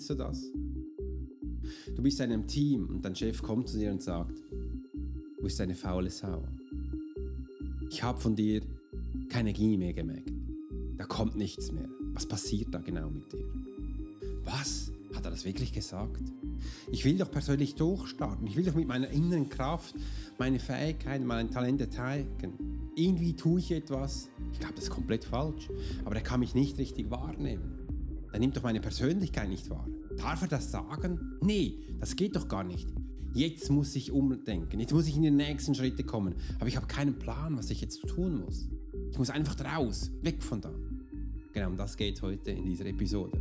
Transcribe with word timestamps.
Kennst 0.00 0.08
du 0.08 0.14
das? 0.14 0.50
Du 1.94 2.02
bist 2.02 2.20
in 2.20 2.32
einem 2.32 2.46
Team 2.46 2.88
und 2.88 3.04
dein 3.04 3.14
Chef 3.14 3.42
kommt 3.42 3.68
zu 3.68 3.76
dir 3.76 3.90
und 3.90 4.02
sagt, 4.02 4.32
du 4.50 5.42
bist 5.42 5.60
eine 5.60 5.74
faule 5.74 6.08
Sau. 6.08 6.42
Ich 7.90 8.02
habe 8.02 8.18
von 8.18 8.34
dir 8.34 8.62
keine 9.28 9.50
Energie 9.50 9.76
mehr 9.76 9.92
gemerkt. 9.92 10.32
Da 10.96 11.04
kommt 11.04 11.36
nichts 11.36 11.70
mehr. 11.70 11.86
Was 12.14 12.26
passiert 12.26 12.72
da 12.72 12.78
genau 12.78 13.10
mit 13.10 13.30
dir? 13.30 13.44
Was? 14.42 14.90
Hat 15.14 15.26
er 15.26 15.32
das 15.32 15.44
wirklich 15.44 15.70
gesagt? 15.70 16.22
Ich 16.90 17.04
will 17.04 17.18
doch 17.18 17.30
persönlich 17.30 17.74
durchstarten. 17.74 18.46
Ich 18.46 18.56
will 18.56 18.64
doch 18.64 18.74
mit 18.74 18.88
meiner 18.88 19.10
inneren 19.10 19.50
Kraft 19.50 19.94
meine 20.38 20.60
Fähigkeiten, 20.60 21.26
meine 21.26 21.50
Talente 21.50 21.90
zeigen. 21.90 22.90
Irgendwie 22.96 23.36
tue 23.36 23.60
ich 23.60 23.70
etwas. 23.70 24.30
Ich 24.50 24.60
glaube, 24.60 24.76
das 24.76 24.84
ist 24.84 24.90
komplett 24.90 25.24
falsch. 25.26 25.68
Aber 26.06 26.14
er 26.14 26.22
kann 26.22 26.40
mich 26.40 26.54
nicht 26.54 26.78
richtig 26.78 27.10
wahrnehmen. 27.10 27.79
Er 28.32 28.38
nimmt 28.38 28.56
doch 28.56 28.62
meine 28.62 28.80
Persönlichkeit 28.80 29.48
nicht 29.48 29.68
wahr. 29.70 29.86
Darf 30.16 30.42
er 30.42 30.48
das 30.48 30.70
sagen? 30.70 31.38
Nee, 31.40 31.78
das 31.98 32.14
geht 32.14 32.36
doch 32.36 32.46
gar 32.48 32.62
nicht. 32.62 32.88
Jetzt 33.34 33.70
muss 33.70 33.96
ich 33.96 34.12
umdenken. 34.12 34.78
Jetzt 34.78 34.92
muss 34.92 35.08
ich 35.08 35.16
in 35.16 35.22
die 35.22 35.30
nächsten 35.30 35.74
Schritte 35.74 36.04
kommen. 36.04 36.34
Aber 36.58 36.68
ich 36.68 36.76
habe 36.76 36.86
keinen 36.86 37.18
Plan, 37.18 37.56
was 37.56 37.70
ich 37.70 37.80
jetzt 37.80 38.06
tun 38.06 38.44
muss. 38.44 38.68
Ich 39.10 39.18
muss 39.18 39.30
einfach 39.30 39.56
raus, 39.64 40.10
weg 40.22 40.42
von 40.42 40.60
da. 40.60 40.72
Genau 41.52 41.68
um 41.68 41.76
das 41.76 41.96
geht 41.96 42.22
heute 42.22 42.52
in 42.52 42.66
dieser 42.66 42.86
Episode. 42.86 43.36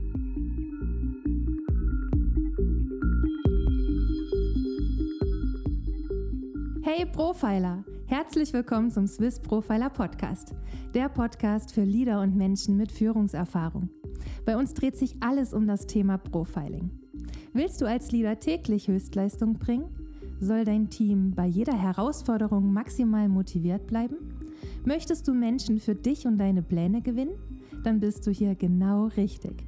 Hey 6.81 7.05
Profiler! 7.05 7.83
Herzlich 8.07 8.51
willkommen 8.53 8.89
zum 8.89 9.05
Swiss 9.05 9.39
Profiler 9.39 9.91
Podcast, 9.91 10.55
der 10.95 11.09
Podcast 11.09 11.71
für 11.71 11.83
Leader 11.83 12.21
und 12.21 12.35
Menschen 12.35 12.75
mit 12.75 12.91
Führungserfahrung. 12.91 13.89
Bei 14.45 14.57
uns 14.57 14.73
dreht 14.73 14.97
sich 14.97 15.15
alles 15.21 15.53
um 15.53 15.67
das 15.67 15.87
Thema 15.87 16.17
Profiling. 16.17 16.89
Willst 17.53 17.81
du 17.81 17.85
als 17.85 18.11
Leader 18.11 18.39
täglich 18.39 18.87
Höchstleistung 18.87 19.55
bringen? 19.55 19.89
Soll 20.39 20.63
dein 20.63 20.89
Team 20.89 21.31
bei 21.31 21.45
jeder 21.45 21.73
Herausforderung 21.73 22.71
maximal 22.71 23.27
motiviert 23.27 23.87
bleiben? 23.87 24.15
Möchtest 24.85 25.27
du 25.27 25.33
Menschen 25.33 25.79
für 25.79 25.95
dich 25.95 26.25
und 26.25 26.37
deine 26.37 26.61
Pläne 26.61 27.01
gewinnen? 27.01 27.33
Dann 27.83 27.99
bist 27.99 28.25
du 28.25 28.31
hier 28.31 28.55
genau 28.55 29.07
richtig. 29.17 29.65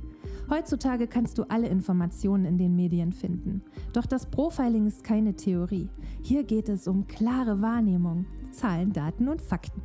Heutzutage 0.50 1.08
kannst 1.08 1.38
du 1.38 1.44
alle 1.44 1.68
Informationen 1.68 2.46
in 2.46 2.58
den 2.58 2.76
Medien 2.76 3.14
finden. 3.14 3.62
Doch 3.94 4.06
das 4.06 4.26
Profiling 4.26 4.86
ist 4.86 5.04
keine 5.04 5.36
Theorie. 5.36 5.90
Hier 6.22 6.44
geht 6.44 6.70
es 6.70 6.88
um 6.88 7.08
klare 7.08 7.62
Wahrnehmung, 7.62 8.26
Zahlen, 8.52 8.92
Daten 8.92 9.28
und 9.28 9.42
Fakten. 9.42 9.82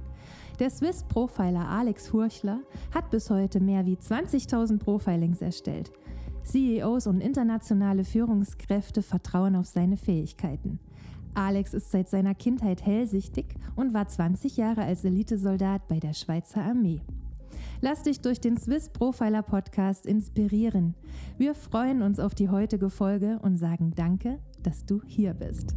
Der 0.59 0.71
Swiss 0.71 1.03
Profiler 1.03 1.69
Alex 1.69 2.09
Furchler 2.09 2.61
hat 2.95 3.11
bis 3.11 3.29
heute 3.29 3.61
mehr 3.61 3.85
wie 3.85 3.97
20.000 3.97 4.79
Profilings 4.79 5.43
erstellt. 5.43 5.93
CEOs 6.45 7.07
und 7.07 7.21
internationale 7.21 8.05
Führungskräfte 8.05 9.03
vertrauen 9.03 9.55
auf 9.55 9.67
seine 9.67 9.99
Fähigkeiten. 9.99 10.79
Alex 11.35 11.75
ist 11.75 11.91
seit 11.91 12.09
seiner 12.09 12.35
Kindheit 12.35 12.87
hellsichtig 12.87 13.55
und 13.75 13.93
war 13.93 14.09
20 14.09 14.57
Jahre 14.57 14.83
als 14.83 15.05
Elitesoldat 15.05 15.89
bei 15.89 16.01
der 16.01 16.15
Schweizer 16.15 16.63
Armee. 16.63 17.03
Lass 17.83 18.05
dich 18.05 18.21
durch 18.21 18.41
den 18.41 18.57
Swiss 18.57 18.89
Profiler 18.89 19.43
Podcast 19.43 20.07
inspirieren. 20.07 20.95
Wir 21.37 21.55
freuen 21.55 22.01
uns 22.01 22.19
auf 22.19 22.35
die 22.35 22.49
heutige 22.49 22.89
Folge 22.89 23.39
und 23.43 23.59
sagen 23.59 23.93
Danke, 23.95 24.39
dass 24.63 24.87
du 24.87 25.03
hier 25.05 25.35
bist. 25.35 25.77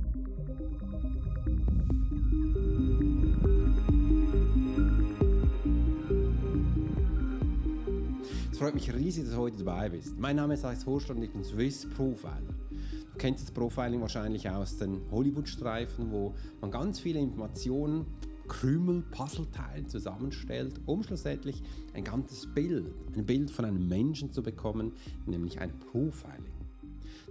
Freut 8.59 8.73
mich 8.73 8.93
riesig, 8.93 9.23
dass 9.23 9.35
du 9.35 9.39
heute 9.39 9.63
dabei 9.63 9.87
bist. 9.87 10.19
Mein 10.19 10.35
Name 10.35 10.55
ist 10.55 10.65
Alex 10.65 10.85
Horst 10.85 11.09
und 11.11 11.23
ich 11.23 11.31
bin 11.31 11.45
Swiss 11.45 11.87
Profiler. 11.91 12.53
Du 12.69 13.17
kennst 13.17 13.41
das 13.41 13.51
Profiling 13.51 14.01
wahrscheinlich 14.01 14.49
aus 14.49 14.75
den 14.75 14.99
Hollywood-Streifen, 15.11 16.11
wo 16.11 16.35
man 16.59 16.69
ganz 16.69 16.99
viele 16.99 17.19
Informationen 17.19 18.05
Krümel, 18.49 19.03
Puzzleteile 19.11 19.87
zusammenstellt, 19.87 20.81
um 20.87 21.03
schlussendlich 21.03 21.63
ein 21.93 22.03
ganzes 22.03 22.53
Bild, 22.53 22.93
ein 23.15 23.25
Bild 23.25 23.49
von 23.49 23.63
einem 23.63 23.87
Menschen 23.87 24.33
zu 24.33 24.43
bekommen, 24.43 24.91
nämlich 25.25 25.61
ein 25.61 25.71
Profiling. 25.79 26.51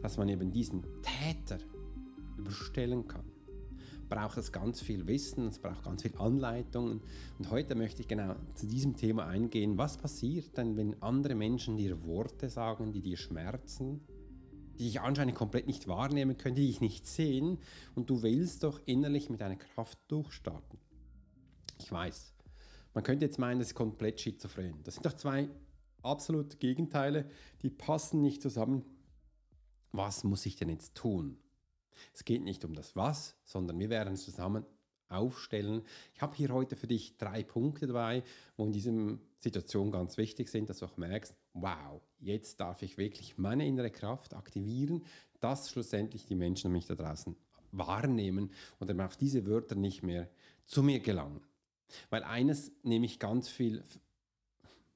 Dass 0.01 0.17
man 0.17 0.31
eben 0.31 0.51
diesen 0.51 0.83
Täter 1.03 1.59
überstellen 2.39 3.07
kann 3.07 3.38
braucht 4.09 4.39
es 4.39 4.53
ganz 4.53 4.81
viel 4.81 5.07
Wissen, 5.07 5.49
es 5.49 5.59
braucht 5.59 5.85
ganz 5.85 6.03
viel 6.03 6.17
Anleitungen. 6.19 7.01
Und 7.39 7.51
heute 7.51 7.75
möchte 7.75 8.03
ich 8.03 8.09
genau 8.09 8.35
zu 8.55 8.67
diesem 8.67 8.97
Thema 8.97 9.27
eingehen. 9.27 9.79
Was 9.79 9.97
passiert 9.97 10.57
denn, 10.57 10.77
wenn 10.77 11.03
andere 11.03 11.35
Menschen 11.35 11.77
dir 11.77 12.05
Worte 12.05 12.49
sagen, 12.49 12.93
die 12.93 13.03
dir 13.03 13.17
schmerzen, 13.17 14.01
die 14.79 14.85
dich 14.85 15.01
anscheinend 15.01 15.35
komplett 15.35 15.67
nicht 15.67 15.89
wahrnehmen 15.89 16.37
können, 16.37 16.57
die 16.57 16.67
dich 16.67 16.81
nicht 16.81 17.07
sehen 17.07 17.59
und 17.95 18.11
du 18.11 18.23
willst 18.23 18.63
doch 18.63 18.81
innerlich 18.87 19.29
mit 19.29 19.41
deiner 19.41 19.57
Kraft 19.57 19.99
durchstarten? 20.09 20.79
Ich 21.79 21.91
weiß. 21.91 22.35
Man 22.95 23.05
könnte 23.05 23.27
jetzt 23.27 23.39
meinen, 23.39 23.59
das 23.59 23.69
ist 23.69 23.75
komplett 23.75 24.21
schizophren. 24.21 24.75
Das 24.85 24.95
sind 24.95 25.07
doch 25.07 25.13
zwei 25.13 25.49
absolute 26.03 26.57
Gegenteile, 26.57 27.29
die 27.63 27.71
passen 27.71 28.23
nicht 28.23 28.43
zusammen. 28.43 28.85
Was 29.93 30.25
muss 30.25 30.47
ich 30.47 30.57
denn 30.57 30.69
jetzt 30.69 30.95
tun? 30.95 31.39
Es 32.13 32.25
geht 32.25 32.43
nicht 32.43 32.65
um 32.65 32.75
das 32.75 32.97
Was, 32.97 33.37
sondern 33.45 33.79
wir 33.79 33.91
werden 33.91 34.15
es 34.15 34.25
zusammen 34.25 34.65
aufstellen. 35.09 35.83
Ich 36.15 36.23
habe 36.23 36.37
hier 36.37 36.51
heute 36.51 36.77
für 36.77 36.87
dich 36.87 37.17
drei 37.17 37.43
Punkte 37.43 37.87
dabei, 37.87 38.23
wo 38.57 38.67
in 38.67 38.73
dieser 38.73 38.93
Situation 39.39 39.91
ganz 39.91 40.17
wichtig 40.19 40.49
sind, 40.49 40.69
dass 40.69 40.79
du 40.79 40.87
auch 40.87 40.97
merkst, 40.97 41.35
wow, 41.55 42.03
jetzt 42.19 42.61
darf 42.61 42.83
ich 42.83 42.99
wirklich 42.99 43.39
meine 43.39 43.67
innere 43.67 43.91
Kraft 43.91 44.35
aktivieren, 44.35 45.05
dass 45.41 45.71
schlussendlich 45.71 46.27
die 46.27 46.35
Menschen 46.35 46.73
mich 46.73 46.87
da 46.87 46.95
draußen 46.95 47.37
wahrnehmen 47.71 48.51
und 48.79 48.91
dann 48.91 49.01
auch 49.01 49.15
diese 49.15 49.47
Wörter 49.47 49.75
nicht 49.75 50.03
mehr 50.03 50.29
zu 50.67 50.83
mir 50.83 51.01
gelangen. 51.01 51.41
Weil 52.11 52.23
eines 52.25 52.73
nehme 52.83 53.07
ich 53.07 53.19
ganz 53.19 53.49
viel 53.49 53.83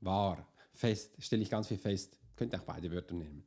wahr, 0.00 0.46
fest, 0.72 1.14
stelle 1.18 1.42
ich 1.42 1.50
ganz 1.50 1.68
viel 1.68 1.78
fest, 1.78 2.18
könnte 2.36 2.58
auch 2.58 2.64
beide 2.64 2.90
Wörter 2.90 3.14
nehmen. 3.14 3.44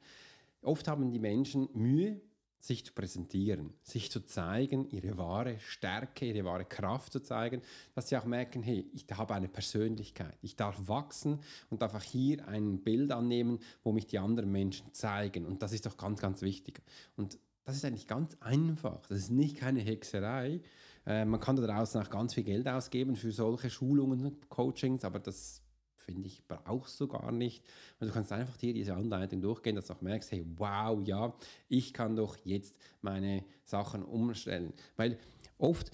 Oft 0.61 0.87
haben 0.87 1.11
die 1.11 1.19
Menschen 1.19 1.69
Mühe, 1.73 2.21
sich 2.65 2.85
zu 2.85 2.93
präsentieren, 2.93 3.73
sich 3.83 4.11
zu 4.11 4.21
zeigen, 4.21 4.89
ihre 4.89 5.17
wahre 5.17 5.59
Stärke, 5.59 6.25
ihre 6.25 6.45
wahre 6.45 6.65
Kraft 6.65 7.13
zu 7.13 7.19
zeigen, 7.19 7.61
dass 7.93 8.09
sie 8.09 8.17
auch 8.17 8.25
merken, 8.25 8.63
hey, 8.63 8.89
ich 8.93 9.05
habe 9.11 9.33
eine 9.33 9.47
Persönlichkeit, 9.47 10.37
ich 10.41 10.55
darf 10.55 10.87
wachsen 10.87 11.39
und 11.69 11.81
darf 11.81 11.93
auch 11.93 12.03
hier 12.03 12.47
ein 12.47 12.83
Bild 12.83 13.11
annehmen, 13.11 13.59
wo 13.83 13.91
mich 13.91 14.07
die 14.07 14.19
anderen 14.19 14.51
Menschen 14.51 14.93
zeigen. 14.93 15.45
Und 15.45 15.61
das 15.61 15.73
ist 15.73 15.85
doch 15.85 15.97
ganz, 15.97 16.19
ganz 16.19 16.41
wichtig. 16.41 16.81
Und 17.15 17.37
das 17.63 17.75
ist 17.75 17.85
eigentlich 17.85 18.07
ganz 18.07 18.37
einfach. 18.39 19.05
Das 19.07 19.17
ist 19.17 19.31
nicht 19.31 19.57
keine 19.57 19.79
Hexerei, 19.79 20.61
äh, 21.05 21.25
man 21.25 21.39
kann 21.39 21.55
da 21.55 21.65
draußen 21.65 22.01
auch 22.01 22.09
ganz 22.09 22.33
viel 22.33 22.43
Geld 22.43 22.67
ausgeben 22.67 23.15
für 23.15 23.31
solche 23.31 23.69
Schulungen 23.69 24.25
und 24.25 24.49
Coachings, 24.49 25.05
aber 25.05 25.19
das 25.19 25.61
finde 26.05 26.27
ich, 26.27 26.47
brauchst 26.47 26.99
du 27.01 27.07
gar 27.07 27.31
nicht. 27.31 27.63
Und 27.99 28.07
du 28.07 28.13
kannst 28.13 28.31
einfach 28.31 28.57
hier 28.57 28.73
diese 28.73 28.93
Anleitung 28.93 29.41
durchgehen, 29.41 29.75
dass 29.75 29.87
du 29.87 29.93
auch 29.93 30.01
merkst, 30.01 30.31
hey, 30.31 30.45
wow, 30.55 30.99
ja, 31.05 31.33
ich 31.67 31.93
kann 31.93 32.15
doch 32.15 32.37
jetzt 32.45 32.77
meine 33.01 33.43
Sachen 33.63 34.03
umstellen. 34.03 34.73
Weil 34.95 35.17
oft 35.57 35.91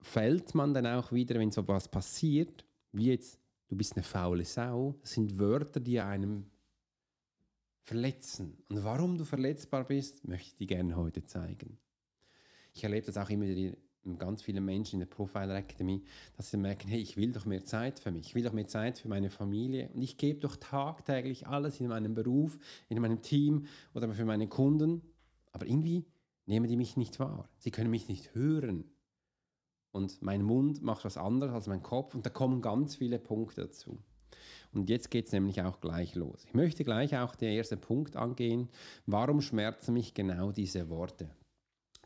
fällt 0.00 0.54
man 0.54 0.74
dann 0.74 0.86
auch 0.86 1.12
wieder, 1.12 1.40
wenn 1.40 1.50
so 1.50 1.66
was 1.66 1.88
passiert, 1.88 2.64
wie 2.92 3.06
jetzt, 3.06 3.40
du 3.68 3.76
bist 3.76 3.96
eine 3.96 4.02
faule 4.02 4.44
Sau, 4.44 4.94
das 5.00 5.12
sind 5.12 5.38
Wörter, 5.38 5.80
die 5.80 5.98
einem 5.98 6.46
verletzen. 7.80 8.56
Und 8.68 8.84
warum 8.84 9.18
du 9.18 9.24
verletzbar 9.24 9.84
bist, 9.84 10.26
möchte 10.26 10.48
ich 10.48 10.56
dir 10.56 10.66
gerne 10.66 10.96
heute 10.96 11.24
zeigen. 11.24 11.78
Ich 12.72 12.82
erlebe 12.82 13.06
das 13.06 13.16
auch 13.16 13.30
immer 13.30 13.46
wieder 13.46 13.76
ganz 14.18 14.42
viele 14.42 14.60
Menschen 14.60 14.96
in 14.96 15.00
der 15.00 15.14
Profiler 15.14 15.56
Academy, 15.56 16.02
dass 16.36 16.50
sie 16.50 16.56
merken, 16.56 16.88
hey, 16.88 17.00
ich 17.00 17.16
will 17.16 17.32
doch 17.32 17.46
mehr 17.46 17.64
Zeit 17.64 17.98
für 17.98 18.10
mich, 18.10 18.28
ich 18.28 18.34
will 18.34 18.42
doch 18.42 18.52
mehr 18.52 18.66
Zeit 18.66 18.98
für 18.98 19.08
meine 19.08 19.30
Familie 19.30 19.90
und 19.94 20.02
ich 20.02 20.16
gebe 20.16 20.40
doch 20.40 20.56
tagtäglich 20.56 21.46
alles 21.46 21.80
in 21.80 21.88
meinem 21.88 22.14
Beruf, 22.14 22.58
in 22.88 23.00
meinem 23.00 23.22
Team 23.22 23.66
oder 23.94 24.12
für 24.12 24.24
meine 24.24 24.48
Kunden, 24.48 25.02
aber 25.52 25.66
irgendwie 25.66 26.04
nehmen 26.46 26.68
die 26.68 26.76
mich 26.76 26.96
nicht 26.96 27.18
wahr. 27.18 27.48
Sie 27.58 27.70
können 27.70 27.90
mich 27.90 28.08
nicht 28.08 28.34
hören. 28.34 28.84
Und 29.92 30.22
mein 30.22 30.42
Mund 30.42 30.82
macht 30.82 31.04
was 31.04 31.16
anderes 31.16 31.54
als 31.54 31.66
mein 31.68 31.82
Kopf 31.82 32.14
und 32.14 32.26
da 32.26 32.30
kommen 32.30 32.60
ganz 32.60 32.96
viele 32.96 33.18
Punkte 33.18 33.62
dazu. 33.62 33.98
Und 34.72 34.90
jetzt 34.90 35.10
geht 35.10 35.26
es 35.26 35.32
nämlich 35.32 35.62
auch 35.62 35.80
gleich 35.80 36.16
los. 36.16 36.44
Ich 36.46 36.54
möchte 36.54 36.84
gleich 36.84 37.16
auch 37.16 37.36
den 37.36 37.56
ersten 37.56 37.80
Punkt 37.80 38.16
angehen. 38.16 38.68
Warum 39.06 39.40
schmerzen 39.40 39.94
mich 39.94 40.12
genau 40.12 40.50
diese 40.50 40.88
Worte? 40.88 41.30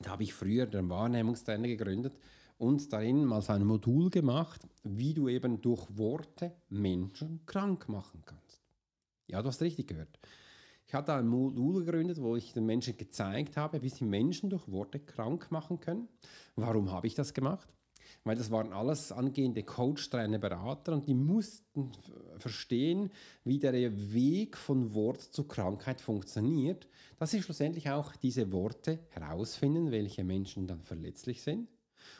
Da 0.00 0.10
habe 0.10 0.22
ich 0.22 0.34
früher 0.34 0.66
den 0.66 0.88
Wahrnehmungstrainer 0.88 1.68
gegründet 1.68 2.18
und 2.58 2.92
darin 2.92 3.24
mal 3.24 3.42
so 3.42 3.52
ein 3.52 3.64
Modul 3.64 4.10
gemacht, 4.10 4.62
wie 4.82 5.14
du 5.14 5.28
eben 5.28 5.60
durch 5.60 5.86
Worte 5.96 6.52
Menschen 6.68 7.44
krank 7.46 7.88
machen 7.88 8.22
kannst. 8.24 8.62
Ja, 9.26 9.42
du 9.42 9.48
hast 9.48 9.60
richtig 9.60 9.88
gehört. 9.88 10.18
Ich 10.86 10.94
hatte 10.94 11.12
ein 11.12 11.28
Modul 11.28 11.84
gegründet, 11.84 12.20
wo 12.22 12.34
ich 12.36 12.54
den 12.54 12.64
Menschen 12.64 12.96
gezeigt 12.96 13.56
habe, 13.56 13.82
wie 13.82 13.90
sie 13.90 14.04
Menschen 14.04 14.48
durch 14.50 14.70
Worte 14.70 14.98
krank 14.98 15.50
machen 15.50 15.80
können. 15.80 16.08
Warum 16.56 16.90
habe 16.90 17.06
ich 17.06 17.14
das 17.14 17.34
gemacht? 17.34 17.68
Weil 18.24 18.36
das 18.36 18.50
waren 18.50 18.72
alles 18.72 19.12
angehende 19.12 19.62
Coach, 19.62 20.10
Trainer, 20.10 20.38
Berater 20.38 20.92
und 20.92 21.06
die 21.06 21.14
mussten 21.14 21.92
verstehen, 22.38 23.10
wie 23.44 23.58
der 23.58 23.72
Weg 24.12 24.56
von 24.56 24.94
Wort 24.94 25.20
zu 25.20 25.44
Krankheit 25.44 26.00
funktioniert, 26.00 26.86
dass 27.18 27.30
sie 27.30 27.42
schlussendlich 27.42 27.90
auch 27.90 28.16
diese 28.16 28.52
Worte 28.52 28.98
herausfinden, 29.10 29.90
welche 29.90 30.24
Menschen 30.24 30.66
dann 30.66 30.82
verletzlich 30.82 31.42
sind 31.42 31.68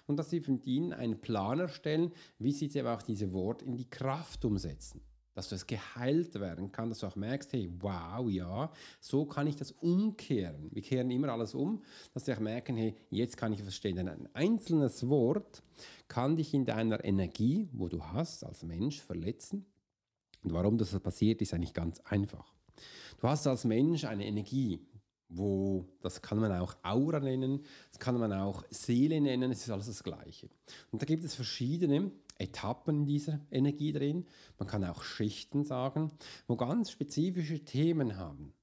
und 0.06 0.16
dass 0.16 0.30
sie 0.30 0.40
von 0.40 0.62
ihnen 0.62 0.92
einen 0.92 1.20
Plan 1.20 1.60
erstellen, 1.60 2.12
wie 2.38 2.52
sie 2.52 2.66
eben 2.66 2.88
auch 2.88 3.02
diese 3.02 3.32
Worte 3.32 3.64
in 3.64 3.76
die 3.76 3.88
Kraft 3.88 4.44
umsetzen 4.44 5.00
dass 5.38 5.52
es 5.52 5.68
geheilt 5.68 6.34
werden 6.40 6.72
kann, 6.72 6.88
dass 6.88 6.98
du 6.98 7.06
auch 7.06 7.14
merkst, 7.14 7.52
hey, 7.52 7.70
wow, 7.78 8.28
ja, 8.28 8.72
so 9.00 9.24
kann 9.24 9.46
ich 9.46 9.54
das 9.54 9.70
umkehren. 9.70 10.68
Wir 10.72 10.82
kehren 10.82 11.12
immer 11.12 11.28
alles 11.28 11.54
um, 11.54 11.80
dass 12.12 12.24
sie 12.24 12.34
auch 12.34 12.40
merken, 12.40 12.76
hey, 12.76 12.96
jetzt 13.08 13.36
kann 13.36 13.52
ich 13.52 13.62
verstehen. 13.62 13.94
Denn 13.94 14.08
ein 14.08 14.28
einzelnes 14.34 15.08
Wort 15.08 15.62
kann 16.08 16.34
dich 16.34 16.54
in 16.54 16.64
deiner 16.64 17.04
Energie, 17.04 17.68
wo 17.72 17.86
du 17.86 18.02
hast, 18.02 18.42
als 18.42 18.64
Mensch 18.64 19.00
verletzen. 19.00 19.64
Und 20.42 20.52
warum 20.54 20.76
das 20.76 20.98
passiert, 20.98 21.40
ist 21.40 21.54
eigentlich 21.54 21.72
ganz 21.72 22.00
einfach. 22.00 22.52
Du 23.20 23.28
hast 23.28 23.46
als 23.46 23.64
Mensch 23.64 24.06
eine 24.06 24.26
Energie, 24.26 24.80
wo, 25.28 25.84
das 26.00 26.20
kann 26.20 26.40
man 26.40 26.50
auch 26.50 26.74
Aura 26.82 27.20
nennen, 27.20 27.64
das 27.92 28.00
kann 28.00 28.18
man 28.18 28.32
auch 28.32 28.64
Seele 28.70 29.20
nennen, 29.20 29.52
es 29.52 29.60
ist 29.60 29.70
alles 29.70 29.86
das 29.86 30.02
Gleiche. 30.02 30.48
Und 30.90 31.00
da 31.00 31.06
gibt 31.06 31.22
es 31.22 31.36
verschiedene 31.36 32.10
Etappen 32.38 33.04
dieser 33.04 33.40
Energie 33.50 33.92
drin. 33.92 34.26
Man 34.58 34.68
kann 34.68 34.84
auch 34.84 35.02
Schichten 35.02 35.64
sagen, 35.64 36.12
wo 36.46 36.56
ganz 36.56 36.90
spezifische 36.90 37.64
Themen 37.64 38.16
haben. 38.16 38.54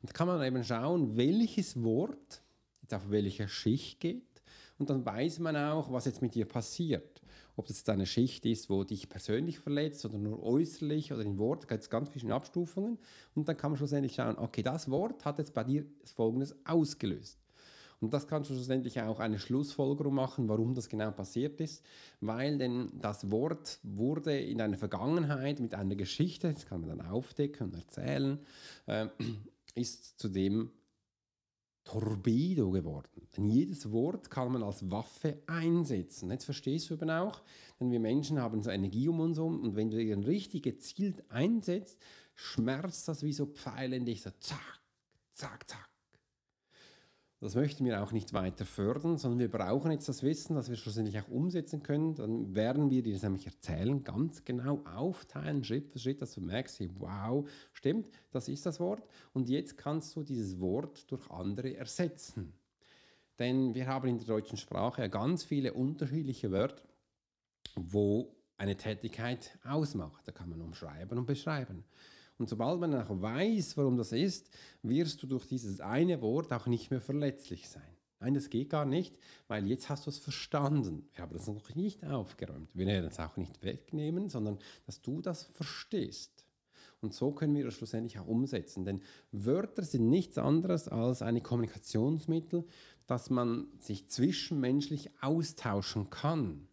Und 0.00 0.10
da 0.10 0.12
kann 0.12 0.28
man 0.28 0.42
eben 0.42 0.62
schauen, 0.62 1.16
welches 1.16 1.82
Wort 1.82 2.42
jetzt 2.82 2.94
auf 2.94 3.10
welcher 3.10 3.48
Schicht 3.48 4.00
geht. 4.00 4.42
Und 4.78 4.90
dann 4.90 5.04
weiß 5.04 5.38
man 5.38 5.56
auch, 5.56 5.90
was 5.92 6.04
jetzt 6.04 6.22
mit 6.22 6.34
dir 6.34 6.46
passiert. 6.46 7.22
Ob 7.56 7.66
das 7.66 7.78
jetzt 7.78 7.88
eine 7.88 8.06
Schicht 8.06 8.44
ist, 8.46 8.68
wo 8.68 8.82
dich 8.82 9.08
persönlich 9.08 9.60
verletzt 9.60 10.04
oder 10.04 10.18
nur 10.18 10.42
äußerlich 10.42 11.12
oder 11.12 11.22
in 11.22 11.38
Wort, 11.38 11.68
gibt 11.68 11.82
es 11.82 11.90
ganz 11.90 12.08
verschiedene 12.08 12.34
Abstufungen. 12.34 12.98
Und 13.34 13.48
dann 13.48 13.56
kann 13.56 13.70
man 13.70 13.78
schlussendlich 13.78 14.16
schauen, 14.16 14.36
okay, 14.38 14.62
das 14.62 14.90
Wort 14.90 15.24
hat 15.24 15.38
jetzt 15.38 15.54
bei 15.54 15.62
dir 15.62 15.86
Folgendes 16.16 16.56
ausgelöst. 16.64 17.43
Und 18.00 18.12
das 18.12 18.26
kannst 18.26 18.50
du 18.50 18.54
schlussendlich 18.54 19.00
auch 19.00 19.20
eine 19.20 19.38
Schlussfolgerung 19.38 20.14
machen, 20.14 20.48
warum 20.48 20.74
das 20.74 20.88
genau 20.88 21.10
passiert 21.10 21.60
ist, 21.60 21.84
weil 22.20 22.58
denn 22.58 22.90
das 23.00 23.30
Wort 23.30 23.78
wurde 23.82 24.38
in 24.38 24.60
einer 24.60 24.76
Vergangenheit 24.76 25.60
mit 25.60 25.74
einer 25.74 25.94
Geschichte, 25.94 26.52
das 26.52 26.66
kann 26.66 26.80
man 26.80 26.90
dann 26.96 27.06
aufdecken 27.06 27.68
und 27.68 27.74
erzählen, 27.74 28.38
äh, 28.86 29.08
ist 29.74 30.18
zu 30.18 30.28
dem 30.28 30.70
Torpedo 31.84 32.70
geworden. 32.70 33.28
Denn 33.36 33.48
jedes 33.48 33.92
Wort 33.92 34.30
kann 34.30 34.52
man 34.52 34.62
als 34.62 34.90
Waffe 34.90 35.42
einsetzen. 35.46 36.30
Jetzt 36.30 36.46
verstehst 36.46 36.88
du 36.88 36.94
eben 36.94 37.10
auch, 37.10 37.42
denn 37.78 37.90
wir 37.90 38.00
Menschen 38.00 38.40
haben 38.40 38.62
so 38.62 38.70
Energie 38.70 39.08
um 39.08 39.20
uns 39.20 39.36
herum 39.36 39.60
und 39.60 39.76
wenn 39.76 39.90
du 39.90 40.02
ihn 40.02 40.24
richtig 40.24 40.62
gezielt 40.62 41.22
einsetzt, 41.30 41.98
schmerzt 42.34 43.06
das 43.08 43.22
wie 43.22 43.32
so 43.32 43.46
Pfeile 43.46 43.96
in 43.96 44.06
dich, 44.06 44.22
so 44.22 44.30
zack, 44.40 44.80
zack, 45.34 45.68
zack. 45.68 45.93
Das 47.44 47.56
möchten 47.56 47.84
wir 47.84 48.02
auch 48.02 48.10
nicht 48.10 48.32
weiter 48.32 48.64
fördern, 48.64 49.18
sondern 49.18 49.38
wir 49.38 49.50
brauchen 49.50 49.90
jetzt 49.90 50.08
das 50.08 50.22
Wissen, 50.22 50.56
das 50.56 50.70
wir 50.70 50.76
schlussendlich 50.76 51.20
auch 51.20 51.28
umsetzen 51.28 51.82
können. 51.82 52.14
Dann 52.14 52.54
werden 52.54 52.88
wir 52.88 53.02
dir 53.02 53.12
das 53.12 53.22
nämlich 53.22 53.44
erzählen, 53.44 54.02
ganz 54.02 54.46
genau 54.46 54.82
aufteilen, 54.86 55.62
Schritt 55.62 55.90
für 55.90 55.98
Schritt, 55.98 56.22
dass 56.22 56.32
du 56.32 56.40
merkst, 56.40 56.80
wow, 56.98 57.46
stimmt, 57.74 58.08
das 58.30 58.48
ist 58.48 58.64
das 58.64 58.80
Wort. 58.80 59.06
Und 59.34 59.50
jetzt 59.50 59.76
kannst 59.76 60.16
du 60.16 60.22
dieses 60.22 60.58
Wort 60.58 61.04
durch 61.12 61.30
andere 61.30 61.76
ersetzen. 61.76 62.54
Denn 63.38 63.74
wir 63.74 63.88
haben 63.88 64.08
in 64.08 64.16
der 64.16 64.26
deutschen 64.26 64.56
Sprache 64.56 65.02
ja 65.02 65.08
ganz 65.08 65.44
viele 65.44 65.74
unterschiedliche 65.74 66.50
Wörter, 66.50 66.82
wo 67.76 68.34
eine 68.56 68.78
Tätigkeit 68.78 69.58
ausmacht. 69.64 70.26
Da 70.26 70.32
kann 70.32 70.48
man 70.48 70.62
umschreiben 70.62 71.18
und 71.18 71.26
beschreiben. 71.26 71.84
Und 72.38 72.48
sobald 72.48 72.80
man 72.80 72.94
auch 72.94 73.08
weiß, 73.10 73.76
warum 73.76 73.96
das 73.96 74.12
ist, 74.12 74.50
wirst 74.82 75.22
du 75.22 75.26
durch 75.26 75.46
dieses 75.46 75.80
eine 75.80 76.20
Wort 76.20 76.52
auch 76.52 76.66
nicht 76.66 76.90
mehr 76.90 77.00
verletzlich 77.00 77.68
sein. 77.68 77.82
Nein, 78.20 78.34
das 78.34 78.48
geht 78.48 78.70
gar 78.70 78.86
nicht, 78.86 79.18
weil 79.48 79.66
jetzt 79.66 79.88
hast 79.88 80.06
du 80.06 80.10
es 80.10 80.18
verstanden. 80.18 81.08
Wir 81.12 81.22
haben 81.22 81.34
das 81.34 81.46
noch 81.46 81.74
nicht 81.74 82.04
aufgeräumt. 82.04 82.70
Wir 82.74 82.86
werden 82.86 83.10
es 83.10 83.20
auch 83.20 83.36
nicht 83.36 83.62
wegnehmen, 83.62 84.30
sondern 84.30 84.58
dass 84.86 85.02
du 85.02 85.20
das 85.20 85.44
verstehst. 85.44 86.44
Und 87.00 87.12
so 87.12 87.32
können 87.32 87.54
wir 87.54 87.64
das 87.64 87.74
schlussendlich 87.74 88.18
auch 88.18 88.26
umsetzen. 88.26 88.86
Denn 88.86 89.02
Wörter 89.30 89.82
sind 89.82 90.08
nichts 90.08 90.38
anderes 90.38 90.88
als 90.88 91.20
ein 91.20 91.42
Kommunikationsmittel, 91.42 92.64
dass 93.06 93.28
man 93.28 93.66
sich 93.78 94.08
zwischenmenschlich 94.08 95.10
austauschen 95.20 96.08
kann. 96.08 96.66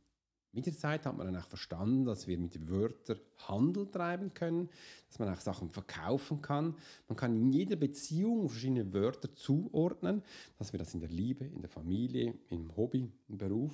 Mit 0.53 0.65
der 0.65 0.77
Zeit 0.77 1.05
hat 1.05 1.15
man 1.15 1.27
dann 1.27 1.41
auch 1.41 1.47
verstanden, 1.47 2.03
dass 2.03 2.27
wir 2.27 2.37
mit 2.37 2.69
Wörtern 2.69 3.19
Handel 3.47 3.89
treiben 3.89 4.33
können, 4.33 4.69
dass 5.07 5.17
man 5.17 5.29
auch 5.33 5.39
Sachen 5.39 5.69
verkaufen 5.69 6.41
kann. 6.41 6.75
Man 7.07 7.15
kann 7.15 7.35
in 7.35 7.53
jeder 7.53 7.77
Beziehung 7.77 8.49
verschiedene 8.49 8.93
Wörter 8.93 9.33
zuordnen, 9.33 10.23
dass 10.57 10.73
wir 10.73 10.77
das 10.77 10.93
in 10.93 10.99
der 10.99 11.09
Liebe, 11.09 11.45
in 11.45 11.61
der 11.61 11.69
Familie, 11.69 12.33
im 12.49 12.75
Hobby, 12.75 13.09
im 13.29 13.37
Beruf, 13.37 13.71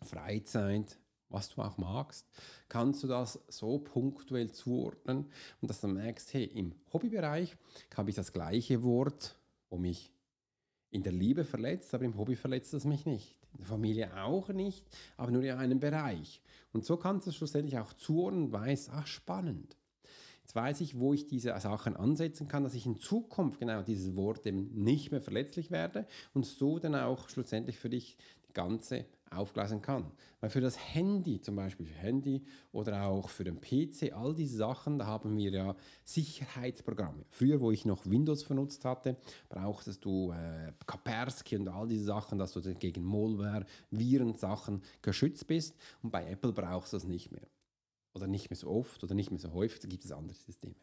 Freizeit, 0.00 0.98
was 1.28 1.50
du 1.50 1.60
auch 1.60 1.76
magst, 1.76 2.26
kannst 2.68 3.02
du 3.02 3.08
das 3.08 3.38
so 3.48 3.78
punktuell 3.78 4.50
zuordnen 4.52 5.26
und 5.60 5.68
dass 5.68 5.80
du 5.80 5.88
merkst, 5.88 6.32
hey, 6.32 6.44
im 6.44 6.74
Hobbybereich 6.92 7.54
habe 7.96 8.10
ich 8.10 8.16
das 8.16 8.32
gleiche 8.32 8.82
Wort, 8.82 9.36
wo 9.68 9.76
mich 9.76 10.10
in 10.90 11.02
der 11.02 11.12
Liebe 11.12 11.44
verletzt, 11.44 11.92
aber 11.92 12.04
im 12.04 12.16
Hobby 12.16 12.36
verletzt 12.36 12.72
es 12.72 12.84
mich 12.84 13.04
nicht 13.04 13.36
Familie 13.64 14.16
auch 14.22 14.48
nicht, 14.48 14.84
aber 15.16 15.30
nur 15.30 15.42
in 15.42 15.52
einem 15.52 15.80
Bereich. 15.80 16.40
Und 16.72 16.84
so 16.84 16.96
kannst 16.96 17.26
du 17.26 17.30
es 17.30 17.36
schlussendlich 17.36 17.78
auch 17.78 17.92
zuordnen 17.92 18.44
und 18.46 18.52
weißt, 18.52 18.90
ach 18.92 19.06
spannend. 19.06 19.76
Jetzt 20.42 20.54
weiß 20.54 20.80
ich, 20.80 20.98
wo 21.00 21.12
ich 21.12 21.26
diese 21.26 21.58
Sachen 21.58 21.96
ansetzen 21.96 22.46
kann, 22.46 22.62
dass 22.62 22.74
ich 22.74 22.86
in 22.86 22.98
Zukunft 22.98 23.58
genau 23.58 23.82
dieses 23.82 24.14
Wort 24.14 24.46
eben 24.46 24.84
nicht 24.84 25.10
mehr 25.10 25.20
verletzlich 25.20 25.72
werde 25.72 26.06
und 26.34 26.46
so 26.46 26.78
dann 26.78 26.94
auch 26.94 27.28
schlussendlich 27.28 27.78
für 27.78 27.90
dich 27.90 28.16
ganze 28.56 29.04
aufgleisen 29.30 29.82
kann. 29.82 30.10
Weil 30.40 30.50
für 30.50 30.60
das 30.60 30.78
Handy, 30.94 31.40
zum 31.40 31.56
Beispiel 31.56 31.86
für 31.86 31.94
Handy 31.94 32.44
oder 32.72 33.06
auch 33.06 33.28
für 33.28 33.44
den 33.44 33.60
PC, 33.60 34.12
all 34.12 34.34
diese 34.34 34.56
Sachen, 34.56 34.98
da 34.98 35.06
haben 35.06 35.36
wir 35.36 35.50
ja 35.50 35.76
Sicherheitsprogramme. 36.04 37.24
Früher, 37.28 37.60
wo 37.60 37.70
ich 37.70 37.84
noch 37.84 38.06
Windows 38.06 38.44
benutzt 38.44 38.84
hatte, 38.84 39.16
brauchtest 39.48 40.04
du 40.04 40.32
äh, 40.32 40.72
Kaspersky 40.86 41.56
und 41.56 41.68
all 41.68 41.88
diese 41.88 42.04
Sachen, 42.04 42.38
dass 42.38 42.52
du 42.52 42.62
gegen 42.74 43.04
Malware, 43.04 43.66
Viren, 43.90 44.34
Sachen 44.36 44.82
geschützt 45.02 45.46
bist. 45.46 45.76
Und 46.02 46.10
bei 46.10 46.26
Apple 46.30 46.52
brauchst 46.52 46.92
du 46.92 46.96
das 46.96 47.04
nicht 47.04 47.32
mehr. 47.32 47.46
Oder 48.14 48.26
nicht 48.26 48.48
mehr 48.48 48.56
so 48.56 48.68
oft 48.68 49.04
oder 49.04 49.14
nicht 49.14 49.30
mehr 49.30 49.40
so 49.40 49.52
häufig, 49.52 49.80
da 49.80 49.88
gibt 49.88 50.04
es 50.04 50.12
andere 50.12 50.36
Systeme. 50.36 50.74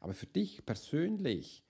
Aber 0.00 0.14
für 0.14 0.26
dich 0.26 0.64
persönlich 0.66 1.64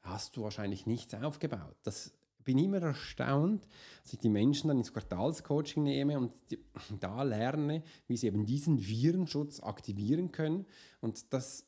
hast 0.00 0.36
du 0.36 0.42
wahrscheinlich 0.42 0.86
nichts 0.86 1.14
aufgebaut. 1.14 1.76
Das 1.82 2.12
bin 2.44 2.58
immer 2.58 2.80
erstaunt, 2.82 3.66
dass 4.02 4.12
ich 4.12 4.18
die 4.18 4.28
Menschen 4.28 4.68
dann 4.68 4.78
ins 4.78 4.92
Quartalscoaching 4.92 5.82
nehme 5.82 6.18
und 6.18 6.32
die, 6.50 6.58
da 7.00 7.22
lerne, 7.22 7.82
wie 8.06 8.16
sie 8.16 8.26
eben 8.26 8.46
diesen 8.46 8.78
Virenschutz 8.78 9.60
aktivieren 9.60 10.32
können. 10.32 10.66
Und 11.00 11.32
das, 11.32 11.66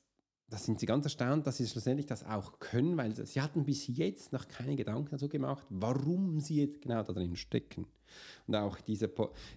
das 0.48 0.64
sind 0.64 0.80
sie 0.80 0.86
ganz 0.86 1.04
erstaunt, 1.04 1.46
dass 1.46 1.56
sie 1.56 1.66
schlussendlich 1.66 2.06
das 2.06 2.24
auch 2.24 2.58
können, 2.58 2.96
weil 2.96 3.14
sie 3.14 3.40
hatten 3.40 3.64
bis 3.64 3.86
jetzt 3.86 4.32
noch 4.32 4.48
keine 4.48 4.76
Gedanken 4.76 5.10
dazu 5.10 5.28
gemacht, 5.28 5.66
warum 5.70 6.40
sie 6.40 6.56
jetzt 6.56 6.82
genau 6.82 7.02
da 7.02 7.12
drin 7.12 7.36
stecken. 7.36 7.86
Und 8.46 8.56
auch 8.56 8.80
diese 8.80 9.10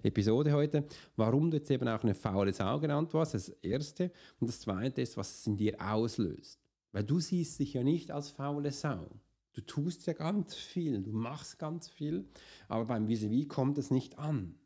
Episode 0.04 0.54
heute, 0.54 0.86
warum 1.16 1.52
du 1.52 1.58
jetzt 1.58 1.72
eben 1.72 1.88
auch 1.88 2.04
eine 2.04 2.16
faule 2.16 2.54
Sau 2.54 2.80
genannt 2.80 3.14
warst, 3.14 3.34
das 3.34 3.50
erste. 3.50 4.12
Und 4.40 4.48
das 4.48 4.62
zweite 4.62 5.02
ist, 5.02 5.18
was 5.18 5.40
es 5.40 5.48
in 5.48 5.58
dir 5.58 5.76
auslöst. 5.80 6.62
Weil 6.92 7.04
du 7.04 7.20
siehst 7.20 7.60
dich 7.60 7.74
ja 7.74 7.84
nicht 7.84 8.12
als 8.12 8.30
faule 8.30 8.72
Sau. 8.72 9.10
Du 9.56 9.62
tust 9.62 10.06
ja 10.06 10.12
ganz 10.12 10.54
viel, 10.54 11.02
du 11.02 11.14
machst 11.14 11.58
ganz 11.60 11.88
viel, 11.88 12.28
aber 12.68 12.84
beim 12.84 13.08
vis 13.08 13.26
kommt 13.48 13.78
es 13.78 13.90
nicht 13.90 14.20
an. 14.20 14.60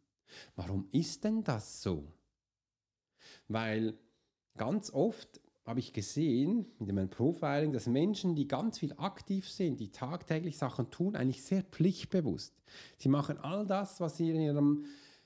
Warum 0.56 0.88
ist 0.92 1.24
denn 1.24 1.44
das 1.44 1.84
so? 1.84 2.12
Weil 3.48 4.00
ganz 4.58 4.92
oft 4.92 5.42
habe 5.64 5.80
ich 5.80 5.94
gesehen 5.94 6.66
in 6.80 6.96
meinem 6.96 7.12
Profiling, 7.12 7.72
dass 7.72 7.86
Menschen, 7.86 8.36
die 8.36 8.48
ganz 8.48 8.80
viel 8.80 8.94
aktiv 8.94 9.48
sind, 9.48 9.80
die 9.80 9.92
tagtäglich 9.92 10.58
Sachen 10.58 10.90
tun, 10.90 11.16
eigentlich 11.16 11.44
sehr 11.44 11.62
pflichtbewusst. 11.62 12.56
Sie 12.98 13.10
machen 13.10 13.38
all 13.38 13.68
das, 13.68 14.00
was 14.00 14.20
in 14.20 14.42
ihrem 14.42 14.86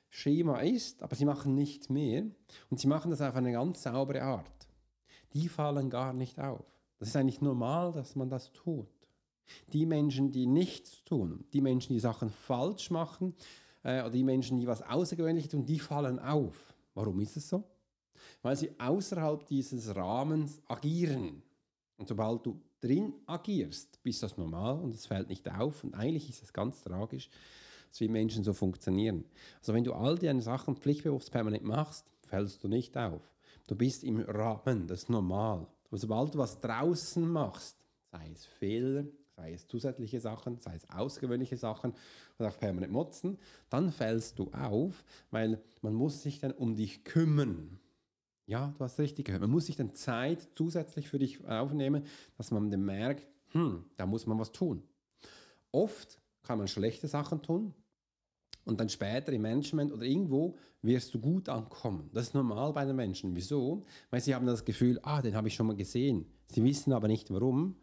Schema 0.10 0.60
ist, 0.60 1.02
aber 1.04 1.16
sie 1.16 1.24
machen 1.24 1.56
nicht 1.56 1.90
mehr 1.90 2.26
und 2.70 2.82
sie 2.82 2.88
machen 2.88 3.12
das 3.12 3.22
auf 3.22 3.36
eine 3.38 3.54
ganz 3.54 3.84
saubere 3.84 4.24
Art. 4.24 4.68
Die 5.32 5.48
fallen 5.48 5.90
gar 5.90 6.12
nicht 6.12 6.38
auf. 6.38 6.66
Das 7.00 7.08
ist 7.08 7.16
eigentlich 7.16 7.40
normal, 7.40 7.94
dass 7.94 8.18
man 8.18 8.30
das 8.30 8.52
tut. 8.52 9.03
Die 9.72 9.86
Menschen, 9.86 10.32
die 10.32 10.46
nichts 10.46 11.04
tun, 11.04 11.46
die 11.54 11.62
Menschen, 11.62 11.94
die 11.94 12.00
Sachen 12.00 12.30
falsch 12.30 12.90
machen, 12.90 13.36
äh, 13.84 14.02
oder 14.02 14.12
die 14.12 14.24
Menschen, 14.24 14.60
die 14.60 14.68
was 14.68 14.82
Außergewöhnliches 14.82 15.52
tun, 15.52 15.66
die 15.66 15.80
fallen 15.80 16.20
auf. 16.20 16.74
Warum 16.96 17.20
ist 17.20 17.38
es 17.38 17.50
so? 17.50 17.64
Weil 18.42 18.56
sie 18.56 18.72
außerhalb 18.80 19.46
dieses 19.48 19.96
Rahmens 19.96 20.62
agieren. 20.68 21.42
Und 21.98 22.08
sobald 22.08 22.46
du 22.46 22.60
drin 22.82 23.14
agierst, 23.26 24.02
bist 24.04 24.24
das 24.24 24.38
normal 24.38 24.80
und 24.80 24.94
es 24.94 25.06
fällt 25.06 25.30
nicht 25.30 25.50
auf. 25.50 25.84
Und 25.84 25.94
eigentlich 25.94 26.30
ist 26.30 26.44
es 26.44 26.54
ganz 26.54 26.82
tragisch. 26.82 27.30
dass 27.90 28.00
wir 28.00 28.10
Menschen 28.10 28.44
so 28.44 28.54
funktionieren. 28.54 29.24
Also 29.60 29.74
wenn 29.74 29.84
du 29.84 29.94
all 29.94 30.18
deine 30.18 30.42
Sachen 30.42 30.76
pflichtbewusst 30.76 31.32
permanent 31.32 31.64
machst, 31.64 32.12
fällst 32.22 32.64
du 32.64 32.68
nicht 32.68 32.98
auf. 32.98 33.22
Du 33.68 33.76
bist 33.76 34.04
im 34.04 34.20
Rahmen, 34.20 34.88
das 34.88 35.04
ist 35.04 35.10
normal. 35.10 35.68
Aber 35.88 35.98
sobald 35.98 36.34
du 36.34 36.40
was 36.40 36.60
draußen 36.60 37.28
machst, 37.28 37.78
sei 38.12 38.32
es 38.34 38.46
Fehler, 38.46 39.06
sei 39.36 39.54
es 39.54 39.68
zusätzliche 39.68 40.20
Sachen, 40.20 40.60
sei 40.60 40.76
es 40.76 40.90
außergewöhnliche 40.90 41.58
Sachen 41.58 41.94
oder 42.38 42.50
auch 42.50 42.58
permanent 42.58 42.92
motzen, 42.92 43.38
dann 43.70 43.92
fällst 43.92 44.40
du 44.40 44.52
auf, 44.52 45.04
weil 45.32 45.62
man 45.82 45.94
muss 45.94 46.22
sich 46.22 46.40
dann 46.40 46.52
um 46.52 46.76
dich 46.76 47.04
kümmern. 47.04 47.80
Ja, 48.46 48.74
du 48.78 48.84
hast 48.84 49.00
richtig 49.00 49.26
gehört. 49.26 49.42
Man 49.42 49.52
muss 49.52 49.68
sich 49.68 49.78
dann 49.78 49.94
Zeit 49.94 50.50
zusätzlich 50.54 51.08
für 51.10 51.20
dich 51.20 51.46
aufnehmen, 51.46 52.04
dass 52.38 52.52
man 52.52 52.70
dann 52.70 52.84
merkt, 52.84 53.26
hm, 53.52 53.86
da 53.96 54.06
muss 54.06 54.28
man 54.28 54.38
was 54.38 54.52
tun. 54.52 54.84
Oft 55.72 56.20
kann 56.44 56.58
man 56.58 56.68
schlechte 56.68 57.08
Sachen 57.08 57.42
tun 57.42 57.74
und 58.66 58.80
dann 58.80 58.90
später 58.90 59.32
im 59.32 59.42
Management 59.42 59.94
oder 59.94 60.04
irgendwo 60.04 60.58
wirst 60.82 61.14
du 61.14 61.20
gut 61.20 61.50
ankommen. 61.50 62.10
Das 62.14 62.28
ist 62.28 62.34
normal 62.34 62.74
bei 62.74 62.86
den 62.86 62.96
Menschen. 62.96 63.36
Wieso? 63.36 63.84
Weil 64.10 64.22
sie 64.22 64.36
haben 64.36 64.46
das 64.46 64.66
Gefühl, 64.66 65.00
ah, 65.04 65.22
den 65.22 65.36
habe 65.36 65.48
ich 65.48 65.56
schon 65.56 65.68
mal 65.68 65.76
gesehen. 65.76 66.26
Sie 66.48 66.64
wissen 66.64 66.94
aber 66.94 67.08
nicht 67.08 67.32
warum. 67.32 67.78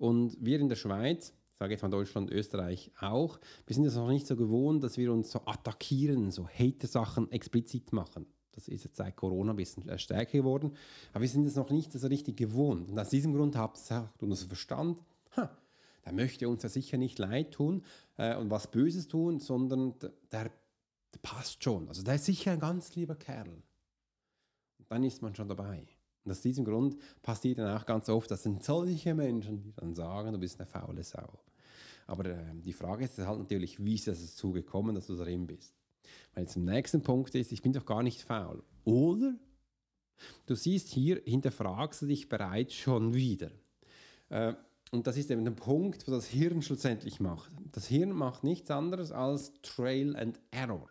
Und 0.00 0.34
wir 0.40 0.58
in 0.58 0.70
der 0.70 0.76
Schweiz, 0.76 1.34
sage 1.58 1.74
jetzt 1.74 1.82
mal 1.82 1.90
Deutschland, 1.90 2.30
Österreich 2.30 2.90
auch, 2.98 3.38
wir 3.66 3.76
sind 3.76 3.84
es 3.84 3.96
noch 3.96 4.08
nicht 4.08 4.26
so 4.26 4.34
gewohnt, 4.34 4.82
dass 4.82 4.96
wir 4.96 5.12
uns 5.12 5.30
so 5.30 5.42
attackieren, 5.44 6.30
so 6.30 6.48
Hater-Sachen 6.48 7.30
explizit 7.30 7.92
machen. 7.92 8.24
Das 8.52 8.66
ist 8.66 8.84
jetzt 8.84 8.96
seit 8.96 9.14
Corona 9.14 9.52
ein 9.52 9.56
bisschen 9.56 9.98
stärker 9.98 10.38
geworden. 10.38 10.72
Aber 11.12 11.20
wir 11.20 11.28
sind 11.28 11.46
es 11.46 11.54
noch 11.54 11.68
nicht 11.68 11.92
so 11.92 12.06
richtig 12.06 12.38
gewohnt. 12.38 12.90
Und 12.90 12.98
aus 12.98 13.10
diesem 13.10 13.34
Grund 13.34 13.56
hat 13.56 13.78
unser 14.20 14.46
Verstand, 14.46 14.98
ha, 15.36 15.54
der 16.06 16.14
möchte 16.14 16.48
uns 16.48 16.62
ja 16.62 16.70
sicher 16.70 16.96
nicht 16.96 17.18
leid 17.18 17.52
tun 17.52 17.84
äh, 18.16 18.36
und 18.36 18.50
was 18.50 18.70
Böses 18.70 19.06
tun, 19.06 19.38
sondern 19.38 19.98
der, 19.98 20.12
der, 20.32 20.50
passt 21.20 21.62
schon. 21.62 21.88
Also 21.88 22.02
der 22.02 22.14
ist 22.14 22.24
sicher 22.24 22.52
ein 22.52 22.60
ganz 22.60 22.94
lieber 22.96 23.16
Kerl. 23.16 23.50
Und 24.78 24.90
dann 24.90 25.04
ist 25.04 25.20
man 25.20 25.34
schon 25.34 25.48
dabei. 25.48 25.86
Und 26.24 26.32
aus 26.32 26.42
diesem 26.42 26.64
Grund 26.64 26.96
passiert 27.22 27.58
dann 27.58 27.76
auch 27.76 27.86
ganz 27.86 28.08
oft, 28.08 28.30
dass 28.30 28.42
sind 28.42 28.62
solche 28.62 29.14
Menschen, 29.14 29.62
die 29.62 29.72
dann 29.72 29.94
sagen, 29.94 30.32
du 30.32 30.38
bist 30.38 30.60
eine 30.60 30.66
faule 30.66 31.02
Sau. 31.02 31.40
Aber 32.06 32.26
äh, 32.26 32.36
die 32.54 32.72
Frage 32.72 33.04
ist 33.04 33.18
halt 33.18 33.38
natürlich, 33.38 33.82
wie 33.82 33.94
ist 33.94 34.08
es 34.08 34.32
dazu 34.32 34.52
gekommen, 34.52 34.94
dass 34.94 35.06
du 35.06 35.16
darin 35.16 35.46
bist? 35.46 35.74
Weil 36.34 36.48
zum 36.48 36.64
nächsten 36.64 37.02
Punkt 37.02 37.34
ist, 37.34 37.52
ich 37.52 37.62
bin 37.62 37.72
doch 37.72 37.86
gar 37.86 38.02
nicht 38.02 38.22
faul. 38.22 38.62
Oder 38.84 39.34
du 40.46 40.54
siehst 40.54 40.88
hier, 40.88 41.22
hinterfragst 41.24 42.02
du 42.02 42.06
dich 42.06 42.28
bereits 42.28 42.74
schon 42.74 43.14
wieder. 43.14 43.50
Äh, 44.28 44.54
und 44.90 45.06
das 45.06 45.16
ist 45.16 45.30
eben 45.30 45.44
der 45.44 45.52
Punkt, 45.52 46.06
wo 46.08 46.12
das 46.12 46.26
Hirn 46.26 46.62
schlussendlich 46.62 47.20
macht. 47.20 47.52
Das 47.72 47.86
Hirn 47.86 48.10
macht 48.10 48.42
nichts 48.42 48.70
anderes 48.70 49.12
als 49.12 49.52
Trail 49.62 50.16
and 50.16 50.40
Error. 50.50 50.90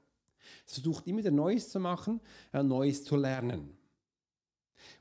Es 0.66 0.76
versucht 0.76 1.06
immer 1.06 1.20
wieder 1.20 1.32
Neues 1.32 1.70
zu 1.70 1.80
machen, 1.80 2.22
äh, 2.54 2.64
Neues 2.64 3.04
zu 3.04 3.18
lernen. 3.18 3.78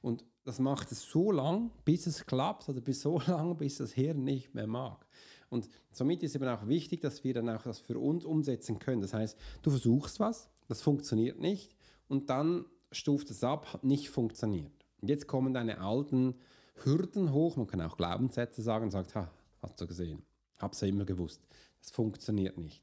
Und 0.01 0.25
das 0.45 0.59
macht 0.59 0.91
es 0.93 1.03
so 1.03 1.31
lang, 1.31 1.71
bis 1.85 2.07
es 2.07 2.25
klappt, 2.25 2.69
oder 2.69 2.81
bis 2.81 3.03
so 3.03 3.21
lange, 3.27 3.55
bis 3.55 3.79
das 3.79 3.93
Hirn 3.93 4.25
nicht 4.25 4.55
mehr 4.55 4.67
mag. 4.67 5.07
Und 5.51 5.69
somit 5.91 6.23
ist 6.23 6.35
eben 6.35 6.49
auch 6.49 6.67
wichtig, 6.67 7.01
dass 7.01 7.25
wir 7.25 7.35
dann 7.35 7.49
auch 7.49 7.63
das 7.63 7.79
für 7.79 7.99
uns 7.99 8.25
umsetzen 8.25 8.79
können. 8.79 9.01
Das 9.01 9.15
heißt, 9.15 9.39
du 9.63 9.71
versuchst 9.71 10.21
was, 10.21 10.51
das 10.69 10.83
funktioniert 10.83 11.41
nicht 11.41 11.75
und 12.09 12.31
dann 12.31 12.67
stuft 12.93 13.31
es 13.31 13.43
ab, 13.45 13.73
hat 13.73 13.85
nicht 13.85 14.11
funktioniert. 14.11 14.73
Und 15.01 15.09
jetzt 15.09 15.27
kommen 15.27 15.55
deine 15.55 15.81
alten 15.81 16.35
Hürden 16.85 17.33
hoch, 17.33 17.57
man 17.57 17.67
kann 17.67 17.81
auch 17.81 17.97
Glaubenssätze 17.97 18.63
sagen 18.63 18.85
und 18.87 18.91
sagt, 18.91 19.15
ha, 19.15 19.31
hast 19.63 19.81
du 19.81 19.87
gesehen, 19.87 20.23
hab's 20.59 20.81
ja 20.81 20.89
immer 20.89 21.05
gewusst, 21.05 21.47
das 21.81 21.91
funktioniert 21.91 22.59
nicht. 22.59 22.83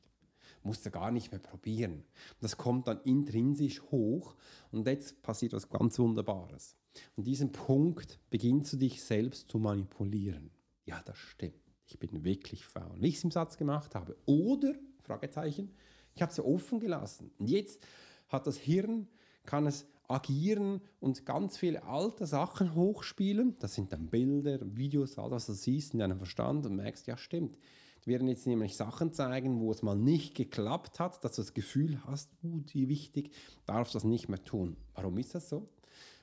Musst 0.64 0.86
du 0.86 0.90
gar 0.90 1.12
nicht 1.12 1.32
mehr 1.32 1.40
probieren. 1.40 2.04
Das 2.42 2.58
kommt 2.58 2.88
dann 2.88 3.00
intrinsisch 3.02 3.84
hoch 3.84 4.36
und 4.72 4.88
jetzt 4.88 5.22
passiert 5.22 5.54
was 5.54 5.70
ganz 5.70 6.00
Wunderbares. 6.00 6.76
Und 7.16 7.26
diesen 7.28 7.52
Punkt 7.52 8.20
beginnst 8.30 8.74
du 8.74 8.78
dich 8.78 9.04
selbst 9.04 9.50
zu 9.50 9.60
manipulieren. 9.60 10.52
Ja, 10.86 11.02
das 11.04 11.18
stimmt. 11.18 11.56
Ich 11.88 12.00
bin 12.00 12.24
wirklich 12.24 12.66
faul. 12.66 12.98
Wie 13.00 13.08
ich 13.08 13.18
es 13.18 13.24
im 13.24 13.32
Satz 13.32 13.58
gemacht 13.58 13.96
habe. 13.96 14.18
Oder, 14.26 14.74
Fragezeichen, 15.04 15.72
ich 16.16 16.22
habe 16.22 16.32
es 16.32 16.40
offen 16.40 16.80
gelassen. 16.80 17.32
Und 17.38 17.50
jetzt 17.50 17.82
hat 18.30 18.48
das 18.48 18.58
Hirn, 18.58 19.08
kann 19.46 19.68
es 19.68 19.86
agieren 20.08 20.82
und 21.00 21.26
ganz 21.26 21.58
viele 21.58 21.84
alte 21.84 22.26
Sachen 22.26 22.76
hochspielen. 22.76 23.58
Das 23.60 23.76
sind 23.76 23.92
dann 23.92 24.08
Bilder, 24.08 24.60
Videos, 24.76 25.18
all 25.18 25.30
das, 25.30 25.50
was 25.50 25.58
du 25.58 25.64
siehst 25.64 25.94
in 25.94 26.00
deinem 26.00 26.18
Verstand 26.18 26.66
und 26.66 26.76
merkst, 26.76 27.08
ja 27.08 27.18
stimmt. 27.18 27.58
Die 28.04 28.10
werden 28.10 28.28
jetzt 28.28 28.46
nämlich 28.46 28.76
Sachen 28.76 29.14
zeigen, 29.14 29.60
wo 29.60 29.72
es 29.72 29.82
mal 29.82 29.96
nicht 29.96 30.36
geklappt 30.36 31.00
hat, 31.00 31.24
dass 31.24 31.36
du 31.36 31.42
das 31.42 31.54
Gefühl 31.54 32.00
hast, 32.06 32.32
uh, 32.44 32.62
wie 32.68 32.88
wichtig, 32.88 33.32
darfst 33.66 33.96
das 33.96 34.04
nicht 34.04 34.30
mehr 34.30 34.44
tun. 34.44 34.78
Warum 34.94 35.18
ist 35.18 35.34
das 35.34 35.50
so? 35.50 35.68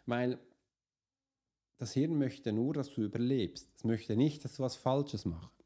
Weil 0.07 0.39
das 1.83 1.95
Hirn 1.95 2.17
möchte 2.17 2.53
nur, 2.53 2.73
dass 2.75 2.95
du 2.95 3.03
überlebst. 3.03 3.69
Es 3.75 3.83
möchte 3.83 4.15
nicht, 4.15 4.45
dass 4.45 4.55
du 4.55 4.63
was 4.63 4.77
Falsches 4.77 5.25
machst. 5.25 5.65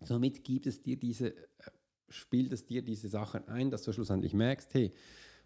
Somit 0.00 0.44
gibt 0.44 0.68
es 0.68 0.82
dir 0.82 0.96
diese, 0.96 1.34
äh, 1.34 1.42
spielt 2.08 2.52
es 2.52 2.64
dir 2.64 2.80
diese 2.80 3.08
Sachen 3.08 3.48
ein, 3.48 3.68
dass 3.68 3.82
du 3.82 3.92
schlussendlich 3.92 4.34
merkst, 4.34 4.72
hey, 4.74 4.92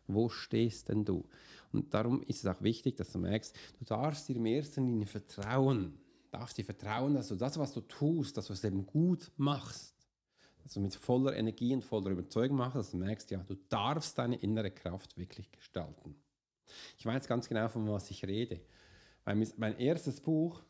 wo 0.06 0.28
stehst 0.28 0.90
denn 0.90 1.06
du? 1.06 1.26
Und 1.72 1.94
darum 1.94 2.22
ist 2.24 2.44
es 2.44 2.46
auch 2.46 2.60
wichtig, 2.60 2.96
dass 2.96 3.10
du 3.10 3.18
merkst, 3.18 3.56
du 3.78 3.86
darfst 3.86 4.28
dir 4.28 4.36
im 4.36 4.44
ersten 4.44 4.86
Linie 4.86 5.06
vertrauen. 5.06 5.98
Du 6.24 6.38
darfst 6.38 6.58
dir 6.58 6.64
vertrauen, 6.66 7.14
dass 7.14 7.28
du 7.28 7.34
das, 7.34 7.58
was 7.58 7.72
du 7.72 7.80
tust, 7.80 8.36
dass 8.36 8.48
du 8.48 8.52
es 8.52 8.64
eben 8.64 8.84
gut 8.84 9.32
machst. 9.38 9.94
Dass 10.62 10.74
du 10.74 10.80
mit 10.80 10.94
voller 10.94 11.34
Energie 11.34 11.72
und 11.72 11.82
voller 11.82 12.10
Überzeugung 12.10 12.58
machst, 12.58 12.76
dass 12.76 12.90
du 12.90 12.98
merkst, 12.98 13.30
ja, 13.30 13.42
du 13.42 13.54
darfst 13.70 14.18
deine 14.18 14.36
innere 14.36 14.72
Kraft 14.72 15.16
wirklich 15.16 15.50
gestalten. 15.50 16.16
Ich 16.98 17.06
weiß 17.06 17.26
ganz 17.26 17.48
genau, 17.48 17.68
von 17.68 17.88
was 17.88 18.10
ich 18.10 18.26
rede. 18.26 18.60
Weil 19.26 19.44
mein 19.56 19.76
erstes 19.78 20.20
Buch, 20.20 20.62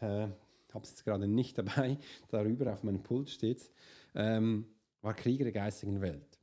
äh, 0.00 0.28
habe 0.74 0.84
es 0.84 0.90
jetzt 0.90 1.04
gerade 1.04 1.26
nicht 1.26 1.56
dabei, 1.56 1.98
darüber 2.28 2.72
auf 2.72 2.82
meinem 2.84 3.02
Pult 3.02 3.30
steht, 3.30 3.70
ähm, 4.14 4.66
war 5.00 5.14
Krieger 5.14 5.44
der 5.44 5.52
geistigen 5.52 6.00
Welt. 6.02 6.38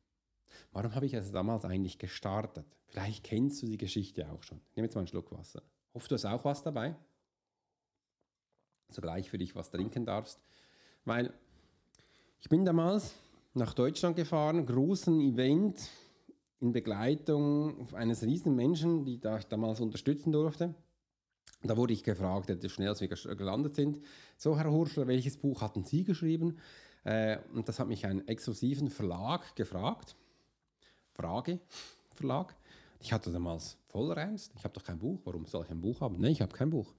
Warum 0.72 0.94
habe 0.96 1.06
ich 1.06 1.14
es 1.14 1.32
damals 1.32 1.66
eigentlich 1.66 2.00
gestartet? 2.00 2.66
Vielleicht 2.88 3.24
kennst 3.24 3.62
du 3.62 3.68
die 3.68 3.78
Geschichte 3.78 4.30
auch 4.32 4.42
schon. 4.42 4.60
Nehme 4.76 4.88
jetzt 4.88 4.96
mal 4.96 5.02
einen 5.02 5.08
Schluck 5.08 5.32
Wasser. 5.32 5.62
Hoffe, 5.94 6.10
du 6.10 6.16
hast 6.16 6.26
auch 6.26 6.44
was 6.44 6.64
dabei. 6.64 6.96
Sogleich 8.90 9.30
für 9.30 9.38
dich 9.38 9.56
was 9.56 9.70
trinken 9.70 10.06
darfst. 10.06 10.42
Weil 11.06 11.32
ich 12.42 12.50
bin 12.50 12.66
damals 12.66 13.14
nach 13.54 13.76
Deutschland 13.76 14.16
gefahren, 14.16 14.66
großen 14.66 15.22
Event 15.22 15.88
in 16.62 16.72
Begleitung 16.72 17.94
eines 17.94 18.24
riesen 18.24 18.56
Menschen, 18.56 19.06
die 19.06 19.16
ich 19.16 19.46
damals 19.46 19.80
unterstützen 19.82 20.32
durfte. 20.32 20.74
Da 21.62 21.76
wurde 21.76 21.94
ich 21.94 22.04
gefragt, 22.04 22.54
so 22.62 22.70
schnell 22.70 22.88
als 22.88 23.02
wir 23.02 23.10
gelandet 23.10 23.76
sind, 23.76 24.00
so 24.38 24.58
Herr 24.58 24.72
Hurschler, 24.72 25.08
welches 25.08 25.38
Buch 25.38 25.62
hatten 25.62 25.84
Sie 25.84 26.04
geschrieben? 26.04 26.58
Äh, 27.04 27.38
und 27.54 27.68
das 27.68 27.80
hat 27.80 27.88
mich 27.88 28.06
einen 28.06 28.28
exklusiven 28.28 28.90
Verlag 28.90 29.56
gefragt. 29.56 30.16
Frage, 31.12 31.60
Verlag. 32.16 32.56
Ich 33.02 33.12
hatte 33.12 33.32
damals 33.32 33.78
voller 33.88 34.18
Ernst, 34.18 34.54
ich 34.58 34.64
habe 34.64 34.74
doch 34.74 34.84
kein 34.84 35.00
Buch, 35.00 35.20
warum 35.24 35.46
soll 35.46 35.66
ich 35.66 35.72
ein 35.72 35.82
Buch 35.82 36.02
haben? 36.02 36.20
Nein, 36.20 36.32
ich 36.32 36.42
habe 36.42 36.56
kein 36.56 36.70
Buch. 36.70 36.94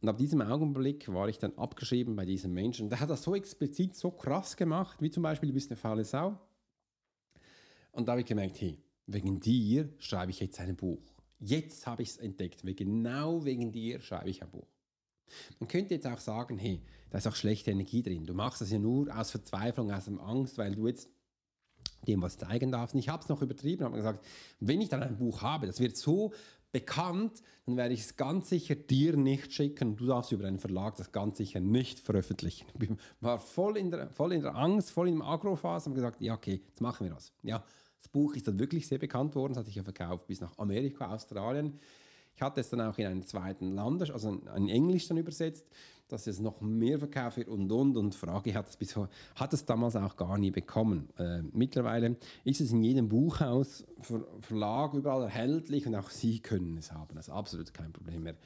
Und 0.00 0.08
ab 0.08 0.16
diesem 0.16 0.40
Augenblick 0.40 1.12
war 1.12 1.28
ich 1.28 1.38
dann 1.38 1.56
abgeschrieben 1.58 2.16
bei 2.16 2.24
diesem 2.24 2.54
Menschen. 2.54 2.88
Der 2.88 3.00
hat 3.00 3.10
das 3.10 3.22
so 3.22 3.34
explizit, 3.34 3.94
so 3.94 4.10
krass 4.10 4.56
gemacht, 4.56 4.96
wie 5.00 5.10
zum 5.10 5.22
Beispiel, 5.22 5.50
du 5.50 5.54
bist 5.54 5.70
eine 5.70 5.76
faule 5.76 6.04
Sau. 6.04 6.38
Und 7.92 8.08
da 8.08 8.12
habe 8.12 8.22
ich 8.22 8.26
gemerkt, 8.26 8.60
hey, 8.60 8.78
wegen 9.06 9.40
dir 9.40 9.88
schreibe 9.98 10.30
ich 10.30 10.40
jetzt 10.40 10.58
ein 10.60 10.76
Buch. 10.76 11.02
Jetzt 11.40 11.86
habe 11.86 12.02
ich 12.02 12.10
es 12.10 12.16
entdeckt, 12.18 12.62
genau 12.76 13.44
wegen 13.44 13.72
dir 13.72 14.00
schreibe 14.00 14.30
ich 14.30 14.42
ein 14.42 14.50
Buch. 14.50 14.68
Man 15.58 15.68
könnte 15.68 15.94
jetzt 15.94 16.06
auch 16.06 16.18
sagen, 16.18 16.58
hey, 16.58 16.82
da 17.10 17.18
ist 17.18 17.26
auch 17.26 17.34
schlechte 17.34 17.70
Energie 17.70 18.02
drin. 18.02 18.26
Du 18.26 18.34
machst 18.34 18.60
das 18.60 18.70
ja 18.70 18.78
nur 18.78 19.14
aus 19.16 19.30
Verzweiflung, 19.30 19.90
aus 19.90 20.08
Angst, 20.08 20.58
weil 20.58 20.74
du 20.74 20.86
jetzt 20.86 21.08
dem 22.06 22.22
was 22.22 22.38
zeigen 22.38 22.72
darfst. 22.72 22.94
Und 22.94 23.00
ich 23.00 23.08
habe 23.08 23.22
es 23.22 23.28
noch 23.28 23.42
übertrieben, 23.42 23.84
habe 23.84 23.96
gesagt, 23.96 24.24
wenn 24.58 24.80
ich 24.80 24.88
dann 24.88 25.02
ein 25.02 25.18
Buch 25.18 25.42
habe, 25.42 25.66
das 25.66 25.80
wird 25.80 25.96
so 25.96 26.32
bekannt, 26.72 27.42
dann 27.66 27.76
werde 27.76 27.94
ich 27.94 28.00
es 28.00 28.16
ganz 28.16 28.48
sicher 28.48 28.74
dir 28.74 29.16
nicht 29.16 29.52
schicken. 29.52 29.96
Du 29.96 30.06
darfst 30.06 30.32
über 30.32 30.46
einen 30.46 30.58
Verlag 30.58 30.96
das 30.96 31.12
ganz 31.12 31.38
sicher 31.38 31.60
nicht 31.60 31.98
veröffentlichen. 31.98 32.66
Ich 32.80 32.90
war 33.20 33.38
voll 33.38 33.76
in 33.76 33.90
der, 33.90 34.10
voll 34.10 34.32
in 34.32 34.42
der 34.42 34.54
Angst, 34.54 34.90
voll 34.90 35.08
in 35.08 35.18
der 35.18 35.26
Agrophase 35.26 35.88
und 35.88 35.94
gesagt, 35.94 36.20
ja 36.20 36.34
okay, 36.34 36.62
jetzt 36.68 36.80
machen 36.80 37.06
wir 37.06 37.14
das. 37.14 37.32
Ja, 37.42 37.64
das 38.00 38.08
Buch 38.08 38.34
ist 38.34 38.48
dann 38.48 38.58
wirklich 38.58 38.86
sehr 38.88 38.98
bekannt 38.98 39.34
worden, 39.34 39.52
das 39.52 39.58
hat 39.58 39.66
sich 39.66 39.76
ja 39.76 39.82
verkauft 39.82 40.26
bis 40.26 40.40
nach 40.40 40.56
Amerika, 40.58 41.12
Australien. 41.12 41.78
Ich 42.34 42.42
hatte 42.42 42.60
es 42.60 42.70
dann 42.70 42.80
auch 42.80 42.96
in 42.96 43.06
einem 43.06 43.26
zweiten 43.26 43.72
Land, 43.72 44.10
also 44.10 44.40
in 44.56 44.68
Englisch 44.68 45.08
dann 45.08 45.18
übersetzt, 45.18 45.66
dass 46.08 46.26
es 46.26 46.40
noch 46.40 46.60
mehr 46.60 46.98
verkauft 46.98 47.36
wird 47.36 47.48
und 47.48 47.70
und 47.70 47.96
und. 47.96 48.14
Frage 48.14 48.54
hat 48.54 48.68
es 48.68 48.76
bis 48.76 48.96
hat 48.96 49.52
es 49.52 49.64
damals 49.64 49.96
auch 49.96 50.16
gar 50.16 50.38
nie 50.38 50.50
bekommen. 50.50 51.08
Äh, 51.18 51.42
mittlerweile 51.52 52.16
ist 52.44 52.60
es 52.60 52.72
in 52.72 52.82
jedem 52.82 53.08
Buchhaus, 53.08 53.84
Ver 54.00 54.26
Verlag 54.40 54.94
überall 54.94 55.22
erhältlich 55.22 55.86
und 55.86 55.94
auch 55.94 56.10
Sie 56.10 56.40
können 56.40 56.78
es 56.78 56.92
haben. 56.92 57.14
Das 57.14 57.28
ist 57.28 57.34
absolut 57.34 57.72
kein 57.74 57.92
Problem 57.92 58.24
mehr. 58.24 58.36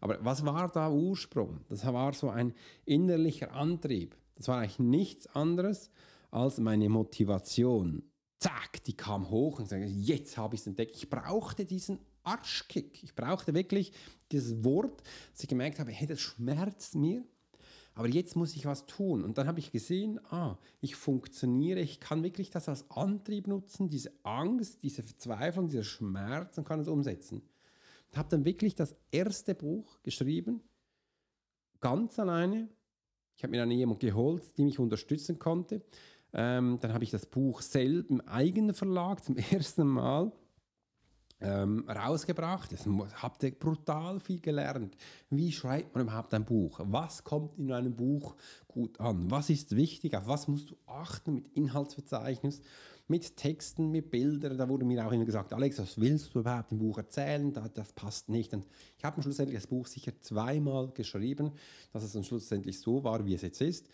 Aber 0.00 0.18
was 0.24 0.44
war 0.44 0.68
da 0.68 0.90
Ursprung? 0.90 1.60
Das 1.68 1.86
war 1.86 2.12
so 2.12 2.30
ein 2.30 2.54
innerlicher 2.84 3.52
Antrieb. 3.52 4.16
Das 4.36 4.48
war 4.48 4.58
eigentlich 4.58 4.78
nichts 4.80 5.26
anderes 5.28 5.90
als 6.30 6.58
meine 6.58 6.88
Motivation. 6.88 8.02
Zack, 8.42 8.82
die 8.82 8.96
kam 8.96 9.30
hoch 9.30 9.60
und 9.60 9.68
sagte, 9.68 9.86
jetzt 9.86 10.36
habe 10.36 10.56
ich 10.56 10.62
es 10.62 10.66
entdeckt. 10.66 10.96
Ich 10.96 11.08
brauchte 11.08 11.64
diesen 11.64 12.00
Arschkick. 12.24 13.04
Ich 13.04 13.14
brauchte 13.14 13.54
wirklich 13.54 13.92
dieses 14.32 14.64
Wort, 14.64 15.00
dass 15.30 15.44
ich 15.44 15.48
gemerkt 15.48 15.78
habe, 15.78 15.92
hey, 15.92 16.08
das 16.08 16.20
schmerzt 16.20 16.96
mir. 16.96 17.24
Aber 17.94 18.08
jetzt 18.08 18.34
muss 18.34 18.56
ich 18.56 18.66
was 18.66 18.86
tun. 18.86 19.22
Und 19.22 19.38
dann 19.38 19.46
habe 19.46 19.60
ich 19.60 19.70
gesehen, 19.70 20.18
ah, 20.32 20.58
ich 20.80 20.96
funktioniere, 20.96 21.78
ich 21.78 22.00
kann 22.00 22.24
wirklich 22.24 22.50
das 22.50 22.68
als 22.68 22.90
Antrieb 22.90 23.46
nutzen, 23.46 23.88
diese 23.88 24.10
Angst, 24.24 24.82
diese 24.82 25.04
Verzweiflung, 25.04 25.68
dieser 25.68 25.84
Schmerz 25.84 26.58
und 26.58 26.66
kann 26.66 26.80
es 26.80 26.88
umsetzen. 26.88 27.42
Ich 28.10 28.18
habe 28.18 28.28
dann 28.28 28.44
wirklich 28.44 28.74
das 28.74 28.96
erste 29.12 29.54
Buch 29.54 30.02
geschrieben, 30.02 30.62
ganz 31.80 32.18
alleine. 32.18 32.68
Ich 33.36 33.44
habe 33.44 33.52
mir 33.52 33.58
dann 33.58 33.70
jemand 33.70 34.00
geholt, 34.00 34.42
die 34.56 34.64
mich 34.64 34.80
unterstützen 34.80 35.38
konnte. 35.38 35.82
Ähm, 36.34 36.78
dann 36.80 36.94
habe 36.94 37.04
ich 37.04 37.10
das 37.10 37.26
Buch 37.26 37.60
selbst 37.60 38.10
im 38.10 38.20
eigenen 38.22 38.74
Verlag 38.74 39.22
zum 39.24 39.36
ersten 39.50 39.86
Mal 39.86 40.32
ähm, 41.42 41.84
rausgebracht. 41.88 42.74
Habt 43.20 43.42
ihr 43.42 43.50
brutal 43.58 44.20
viel 44.20 44.40
gelernt. 44.40 44.96
Wie 45.30 45.52
schreibt 45.52 45.94
man 45.94 46.04
überhaupt 46.04 46.32
ein 46.34 46.44
Buch? 46.44 46.80
Was 46.84 47.24
kommt 47.24 47.58
in 47.58 47.72
einem 47.72 47.94
Buch 47.94 48.36
gut 48.68 48.98
an? 49.00 49.30
Was 49.30 49.50
ist 49.50 49.76
wichtig? 49.76 50.16
Auf 50.16 50.26
was 50.26 50.48
musst 50.48 50.70
du 50.70 50.76
achten 50.86 51.34
mit 51.34 51.48
Inhaltsverzeichnis, 51.54 52.60
mit 53.08 53.36
Texten, 53.36 53.90
mit 53.90 54.10
Bildern? 54.10 54.56
Da 54.56 54.68
wurde 54.68 54.84
mir 54.84 55.06
auch 55.06 55.12
immer 55.12 55.24
gesagt, 55.24 55.52
Alex, 55.52 55.78
was 55.78 56.00
willst 56.00 56.34
du 56.34 56.40
überhaupt 56.40 56.72
im 56.72 56.78
Buch 56.78 56.98
erzählen? 56.98 57.52
Das 57.74 57.92
passt 57.92 58.28
nicht. 58.28 58.54
Und 58.54 58.66
ich 58.96 59.04
habe 59.04 59.20
schlussendlich 59.20 59.58
das 59.58 59.66
Buch 59.66 59.86
sicher 59.86 60.12
zweimal 60.20 60.92
geschrieben, 60.92 61.52
dass 61.92 62.04
es 62.04 62.12
dann 62.12 62.24
schlussendlich 62.24 62.78
so 62.78 63.02
war, 63.02 63.26
wie 63.26 63.34
es 63.34 63.42
jetzt 63.42 63.60
ist. 63.60 63.88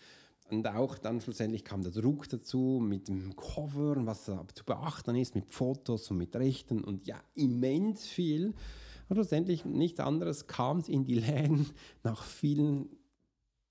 Und 0.49 0.67
auch 0.67 0.97
dann 0.97 1.21
schlussendlich 1.21 1.63
kam 1.63 1.83
der 1.83 1.91
Druck 1.91 2.27
dazu 2.27 2.79
mit 2.81 3.07
dem 3.07 3.35
Cover 3.35 3.97
und 3.97 4.07
was 4.07 4.25
zu 4.25 4.65
beachten 4.65 5.15
ist, 5.15 5.35
mit 5.35 5.53
Fotos 5.53 6.09
und 6.09 6.17
mit 6.17 6.35
Rechten 6.35 6.83
und 6.83 7.05
ja, 7.07 7.21
immens 7.35 8.07
viel. 8.07 8.55
Und 9.07 9.15
schlussendlich 9.15 9.65
nichts 9.65 9.99
anderes 9.99 10.47
kam 10.47 10.79
es 10.79 10.89
in 10.89 11.03
die 11.03 11.15
Läden 11.15 11.69
nach 12.03 12.23
vielen 12.23 12.89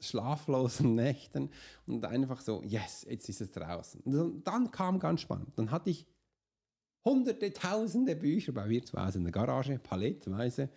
schlaflosen 0.00 0.94
Nächten 0.94 1.50
und 1.86 2.04
einfach 2.04 2.40
so, 2.40 2.62
yes, 2.62 3.04
jetzt 3.08 3.28
ist 3.28 3.40
es 3.40 3.50
draußen. 3.50 4.00
Und 4.02 4.44
dann 4.44 4.70
kam 4.70 5.00
ganz 5.00 5.20
spannend. 5.20 5.50
Dann 5.56 5.72
hatte 5.72 5.90
ich 5.90 6.06
hunderte, 7.04 7.52
tausende 7.52 8.14
Bücher 8.14 8.52
bei 8.52 8.66
mir 8.66 8.84
zu 8.84 8.96
Hause 8.96 9.18
in 9.18 9.24
der 9.24 9.32
Garage, 9.32 9.78
palettenweise. 9.78 10.68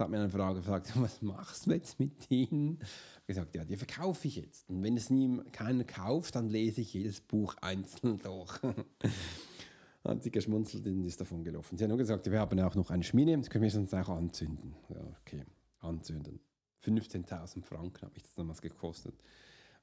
Da 0.00 0.04
hat 0.04 0.12
mir 0.12 0.18
eine 0.18 0.30
Frage 0.30 0.60
gefragt, 0.60 0.90
was 0.96 1.20
machst 1.20 1.66
du 1.66 1.72
jetzt 1.72 2.00
mit 2.00 2.30
denen? 2.30 2.78
gesagt, 3.26 3.54
ja, 3.54 3.66
die 3.66 3.76
verkaufe 3.76 4.28
ich 4.28 4.36
jetzt. 4.36 4.66
Und 4.70 4.82
wenn 4.82 4.96
es 4.96 5.10
nie 5.10 5.42
keiner 5.52 5.84
kauft, 5.84 6.36
dann 6.36 6.48
lese 6.48 6.80
ich 6.80 6.94
jedes 6.94 7.20
Buch 7.20 7.54
einzeln 7.60 8.18
durch. 8.18 8.58
hat 10.04 10.22
sie 10.22 10.30
geschmunzelt 10.30 10.86
und 10.86 11.04
ist 11.04 11.20
davon 11.20 11.44
gelaufen. 11.44 11.76
Sie 11.76 11.84
hat 11.84 11.90
nur 11.90 11.98
gesagt, 11.98 12.30
wir 12.30 12.40
haben 12.40 12.58
auch 12.60 12.74
noch 12.76 12.88
eine 12.88 13.02
Schmiede, 13.02 13.36
das 13.36 13.50
können 13.50 13.62
wir 13.62 13.70
sonst 13.70 13.92
auch 13.92 14.08
anzünden. 14.08 14.74
Ja, 14.88 15.02
okay, 15.20 15.44
anzünden. 15.80 16.40
15.000 16.82 17.62
Franken 17.62 18.00
hat 18.00 18.14
mich 18.14 18.22
das 18.22 18.34
damals 18.34 18.62
gekostet. 18.62 19.16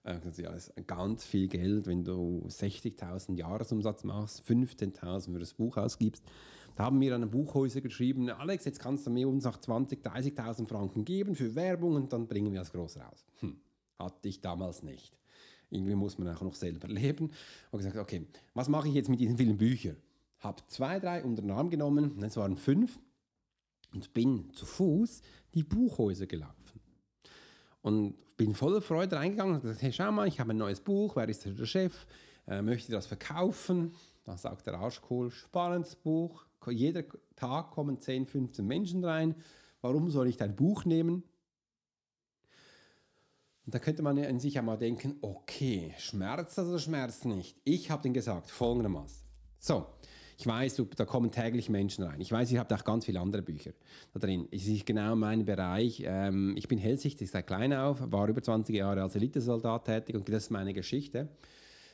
Äh, 0.04 0.14
ja, 0.38 0.52
das 0.52 0.70
ist 0.70 0.88
ganz 0.88 1.26
viel 1.26 1.48
Geld, 1.48 1.86
wenn 1.86 2.04
du 2.04 2.44
60.000 2.48 3.38
Jahresumsatz 3.38 4.04
machst, 4.04 4.42
15.000 4.50 5.34
für 5.34 5.40
das 5.40 5.54
Buch 5.54 5.78
ausgibst. 5.78 6.24
Da 6.78 6.84
haben 6.84 7.00
mir 7.00 7.16
an 7.16 7.28
Buchhäuser 7.28 7.82
geschrieben, 7.82 8.30
Alex, 8.30 8.66
jetzt 8.66 8.80
kannst 8.80 9.08
du 9.08 9.10
mir 9.10 9.28
uns 9.28 9.46
noch 9.46 9.58
20.000, 9.58 10.04
30.000 10.04 10.68
Franken 10.68 11.06
geben 11.06 11.34
für 11.36 11.56
Werbung 11.56 11.96
und 11.96 12.14
dann 12.14 12.28
bringen 12.28 12.54
wir 12.54 12.60
das 12.60 12.72
groß 12.72 13.00
raus. 13.00 13.26
Hm, 13.40 13.58
hatte 13.98 14.30
ich 14.30 14.42
damals 14.42 14.84
nicht. 14.84 15.18
Irgendwie 15.72 15.96
muss 15.96 16.20
man 16.20 16.28
auch 16.28 16.42
noch 16.44 16.54
selber 16.54 16.88
leben. 16.88 17.32
Und 17.72 17.80
gesagt, 17.80 17.98
okay, 17.98 18.28
was 18.54 18.70
mache 18.70 18.90
ich 18.90 18.94
jetzt 18.94 19.10
mit 19.10 19.20
diesen 19.20 19.38
vielen 19.38 19.58
Büchern? 19.58 19.98
Habe 20.38 20.62
zwei, 20.68 21.00
drei 21.00 21.24
unter 21.24 21.42
den 21.42 21.50
Arm 21.50 21.72
genommen, 21.72 22.22
es 22.22 22.38
waren 22.38 22.58
fünf, 22.58 23.00
und 23.92 24.14
bin 24.14 24.54
zu 24.54 24.68
Fuß 24.68 25.24
die 25.56 25.64
Buchhäuser 25.64 26.28
gelaufen. 26.28 26.80
Und 27.82 28.38
bin 28.38 28.54
voller 28.54 28.82
Freude 28.82 29.16
reingegangen 29.16 29.56
und 29.56 29.62
gesagt, 29.62 29.82
hey, 29.82 29.92
schau 29.92 30.12
mal, 30.12 30.28
ich 30.28 30.40
habe 30.40 30.52
ein 30.52 30.58
neues 30.58 30.82
Buch, 30.82 31.16
wer 31.16 31.28
ist 31.28 31.44
der 31.44 31.66
Chef? 31.66 32.06
Äh, 32.46 32.62
möchte 32.62 32.92
das 32.92 33.08
verkaufen? 33.08 33.96
Dann 34.28 34.38
sagt 34.38 34.68
der 34.68 34.74
Arschkohl, 34.74 35.32
spannendes 35.32 35.96
Buch, 35.96 36.46
jeder 36.70 37.06
Tag 37.38 37.72
kommen 37.72 37.98
10, 37.98 38.26
15 38.26 38.68
Menschen 38.68 39.06
rein. 39.06 39.36
Warum 39.80 40.10
soll 40.10 40.28
ich 40.28 40.36
dein 40.36 40.54
Buch 40.54 40.84
nehmen? 40.84 41.24
Und 43.66 43.74
da 43.74 43.80
könnte 43.80 44.04
man 44.04 44.18
in 44.18 44.42
sich 44.42 44.60
einmal 44.60 44.78
denken, 44.78 45.16
okay, 45.22 45.96
schmerzt 45.98 46.58
das 46.58 46.68
oder 46.68 46.80
schmerzt 46.80 47.24
nicht? 47.24 47.56
Ich 47.64 47.90
habe 47.90 48.04
den 48.04 48.14
gesagt, 48.14 48.52
folgendermaßen. 48.52 49.26
So, 49.60 49.86
ich 50.38 50.46
weiß, 50.46 50.84
da 50.98 51.06
kommen 51.06 51.32
täglich 51.32 51.70
Menschen 51.70 52.04
rein. 52.04 52.20
Ich 52.20 52.30
weiß, 52.30 52.52
ihr 52.52 52.60
habt 52.60 52.74
auch 52.74 52.84
ganz 52.84 53.06
viele 53.06 53.22
andere 53.22 53.44
Bücher 53.44 53.72
da 54.14 54.20
drin. 54.20 54.50
Es 54.52 54.68
ist 54.68 54.86
genau 54.86 55.16
mein 55.16 55.46
Bereich. 55.46 56.04
Ähm, 56.06 56.54
ich 56.58 56.68
bin 56.68 56.80
hellsichtig 56.80 57.32
seit 57.32 57.48
klein 57.48 57.72
auf, 57.72 58.12
war 58.12 58.28
über 58.28 58.44
20 58.44 58.76
Jahre 58.76 59.04
als 59.04 59.16
Elitesoldat 59.16 59.86
tätig 59.86 60.16
und 60.18 60.28
das 60.28 60.44
ist 60.44 60.50
meine 60.50 60.74
Geschichte. 60.74 61.30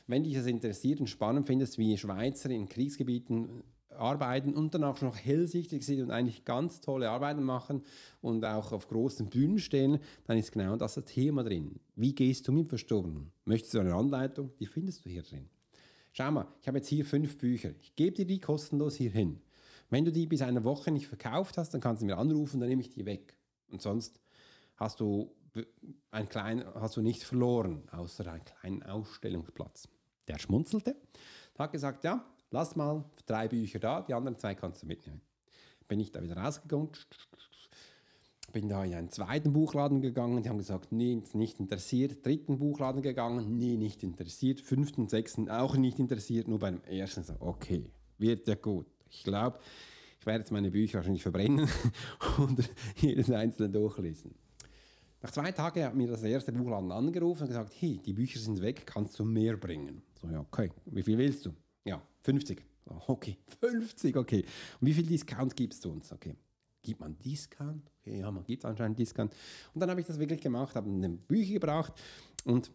Wenn 0.06 0.24
dich 0.24 0.34
das 0.34 0.46
interessiert 0.46 1.00
und 1.00 1.06
spannend 1.08 1.46
findest, 1.46 1.78
wie 1.78 1.96
Schweizer 1.96 2.50
in 2.50 2.68
Kriegsgebieten 2.68 3.64
arbeiten 3.90 4.54
und 4.54 4.74
dann 4.74 4.84
auch 4.84 5.00
noch 5.00 5.16
hellsichtig 5.16 5.84
sind 5.84 6.02
und 6.02 6.10
eigentlich 6.10 6.44
ganz 6.44 6.80
tolle 6.80 7.10
Arbeiten 7.10 7.42
machen 7.42 7.82
und 8.20 8.44
auch 8.44 8.72
auf 8.72 8.88
großen 8.88 9.30
Bühnen 9.30 9.58
stehen, 9.58 9.98
dann 10.26 10.36
ist 10.36 10.52
genau 10.52 10.76
das 10.76 10.94
das 10.94 11.04
Thema 11.04 11.44
drin. 11.44 11.80
Wie 11.94 12.14
gehst 12.14 12.48
du 12.48 12.52
mit 12.52 12.68
Verstorbenen? 12.68 13.32
Möchtest 13.44 13.74
du 13.74 13.78
eine 13.78 13.94
Anleitung? 13.94 14.50
Die 14.58 14.66
findest 14.66 15.04
du 15.04 15.10
hier 15.10 15.22
drin. 15.22 15.48
Schau 16.12 16.30
mal, 16.30 16.46
ich 16.60 16.68
habe 16.68 16.78
jetzt 16.78 16.88
hier 16.88 17.04
fünf 17.04 17.38
Bücher. 17.38 17.70
Ich 17.80 17.96
gebe 17.96 18.16
dir 18.16 18.26
die 18.26 18.40
kostenlos 18.40 18.94
hier 18.94 19.10
hin. 19.10 19.40
Wenn 19.90 20.04
du 20.04 20.12
die 20.12 20.26
bis 20.26 20.42
eine 20.42 20.64
Woche 20.64 20.90
nicht 20.90 21.06
verkauft 21.06 21.58
hast, 21.58 21.74
dann 21.74 21.80
kannst 21.80 22.02
du 22.02 22.06
mir 22.06 22.18
anrufen, 22.18 22.60
dann 22.60 22.68
nehme 22.68 22.82
ich 22.82 22.90
die 22.90 23.04
weg. 23.04 23.36
Und 23.70 23.82
sonst 23.82 24.20
hast 24.76 25.00
du, 25.00 25.34
ein 26.10 26.28
klein, 26.28 26.64
hast 26.74 26.96
du 26.96 27.02
nichts 27.02 27.24
verloren, 27.24 27.82
außer 27.90 28.30
einen 28.30 28.44
kleinen 28.44 28.82
Ausstellungsplatz. 28.82 29.88
Der 30.28 30.38
schmunzelte, 30.38 30.96
hat 31.58 31.72
gesagt, 31.72 32.04
ja, 32.04 32.24
lass 32.50 32.76
mal 32.76 33.04
drei 33.26 33.48
Bücher 33.48 33.78
da, 33.78 34.02
die 34.02 34.14
anderen 34.14 34.38
zwei 34.38 34.54
kannst 34.54 34.82
du 34.82 34.86
mitnehmen. 34.86 35.20
Bin 35.86 36.00
ich 36.00 36.12
da 36.12 36.22
wieder 36.22 36.36
rausgegangen, 36.36 36.90
bin 38.54 38.68
da 38.68 38.84
in 38.84 38.94
einen 38.94 39.10
zweiten 39.10 39.52
Buchladen 39.52 40.00
gegangen, 40.00 40.42
die 40.42 40.48
haben 40.48 40.58
gesagt, 40.58 40.92
nee, 40.92 41.20
nicht 41.32 41.58
interessiert. 41.58 42.24
Dritten 42.24 42.58
Buchladen 42.58 43.02
gegangen, 43.02 43.58
nee, 43.58 43.76
nicht 43.76 44.02
interessiert. 44.02 44.60
Fünften, 44.60 45.08
sechsten 45.08 45.50
auch 45.50 45.76
nicht 45.76 45.98
interessiert, 45.98 46.46
nur 46.46 46.60
beim 46.60 46.80
ersten 46.84 47.24
so, 47.24 47.34
okay, 47.40 47.90
wird 48.16 48.46
ja 48.46 48.54
gut. 48.54 48.86
Ich 49.10 49.24
glaube, 49.24 49.58
ich 50.20 50.26
werde 50.26 50.38
jetzt 50.38 50.52
meine 50.52 50.70
Bücher 50.70 50.98
wahrscheinlich 50.98 51.22
verbrennen 51.22 51.68
und 52.38 52.70
jedes 52.96 53.30
einzelne 53.30 53.70
durchlesen. 53.70 54.34
Nach 55.20 55.30
zwei 55.30 55.50
Tagen 55.50 55.84
hat 55.84 55.94
mir 55.94 56.08
das 56.08 56.22
erste 56.22 56.52
Buchladen 56.52 56.92
angerufen 56.92 57.42
und 57.42 57.48
gesagt, 57.48 57.72
hey, 57.80 57.98
die 58.04 58.12
Bücher 58.12 58.38
sind 58.38 58.62
weg, 58.62 58.86
kannst 58.86 59.18
du 59.18 59.24
mehr 59.24 59.56
bringen? 59.56 60.02
So, 60.24 60.30
ja, 60.30 60.40
okay, 60.40 60.70
wie 60.86 61.02
viel 61.02 61.18
willst 61.18 61.44
du? 61.44 61.54
Ja, 61.84 62.00
50. 62.22 62.64
Okay, 63.06 63.36
50, 63.60 64.16
okay. 64.16 64.44
Und 64.80 64.86
wie 64.86 64.94
viel 64.94 65.06
Discount 65.06 65.54
gibst 65.54 65.84
du 65.84 65.92
uns? 65.92 66.12
Okay. 66.12 66.34
Gibt 66.82 67.00
man 67.00 67.18
Discount? 67.18 67.90
Okay, 68.00 68.20
ja, 68.20 68.30
man 68.30 68.44
gibt 68.44 68.64
anscheinend 68.64 68.98
Discount. 68.98 69.34
Und 69.74 69.80
dann 69.80 69.90
habe 69.90 70.00
ich 70.00 70.06
das 70.06 70.18
wirklich 70.18 70.40
gemacht, 70.40 70.74
habe 70.76 70.90
eine 70.90 71.10
Bücher 71.10 71.54
gebracht 71.54 71.92
und 72.44 72.70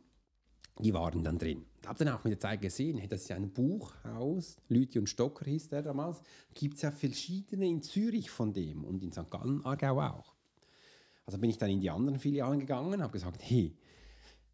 die 0.79 0.93
waren 0.93 1.23
dann 1.23 1.37
drin. 1.37 1.65
Ich 1.81 1.87
habe 1.87 2.03
dann 2.03 2.13
auch 2.15 2.23
mit 2.23 2.31
der 2.31 2.39
Zeit 2.39 2.61
gesehen, 2.61 2.97
hey, 2.97 3.07
das 3.07 3.21
ist 3.21 3.29
ja 3.29 3.35
ein 3.35 3.51
Buchhaus, 3.51 4.57
Lüthi 4.67 4.99
und 4.99 5.09
Stocker 5.09 5.45
hieß 5.45 5.69
der 5.69 5.81
damals, 5.81 6.21
gibt 6.53 6.75
es 6.75 6.83
ja 6.83 6.91
verschiedene 6.91 7.67
in 7.67 7.81
Zürich 7.81 8.29
von 8.29 8.53
dem 8.53 8.83
und 8.83 9.03
in 9.03 9.11
St. 9.11 9.29
Gallen, 9.29 9.63
Aargau 9.65 10.01
auch. 10.01 10.35
Also 11.25 11.37
bin 11.37 11.49
ich 11.49 11.57
dann 11.57 11.69
in 11.69 11.81
die 11.81 11.89
anderen 11.89 12.17
Filialen 12.19 12.59
gegangen, 12.59 13.01
habe 13.01 13.13
gesagt, 13.13 13.41
hey, 13.43 13.75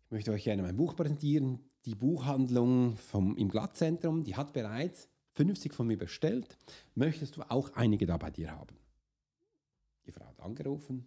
ich 0.05 0.12
möchte 0.12 0.31
euch 0.31 0.43
gerne 0.43 0.63
mein 0.63 0.75
Buch 0.75 0.95
präsentieren, 0.95 1.60
die 1.86 1.95
Buchhandlung 1.95 2.98
vom, 2.98 3.38
im 3.38 3.50
Glattzentrum, 3.50 4.24
die 4.24 4.36
hat 4.36 4.54
bereits 4.54 5.08
50 5.34 5.74
von 5.74 5.88
mir 5.88 5.98
bestellt. 5.98 6.58
Möchtest 6.95 7.38
du 7.38 7.43
auch 7.43 7.74
einige 7.74 8.06
da 8.06 8.17
bei 8.17 8.32
dir 8.32 8.52
haben? 8.52 8.76
Die 10.06 10.12
Frau 10.12 10.26
hat 10.26 10.39
angerufen, 10.39 11.06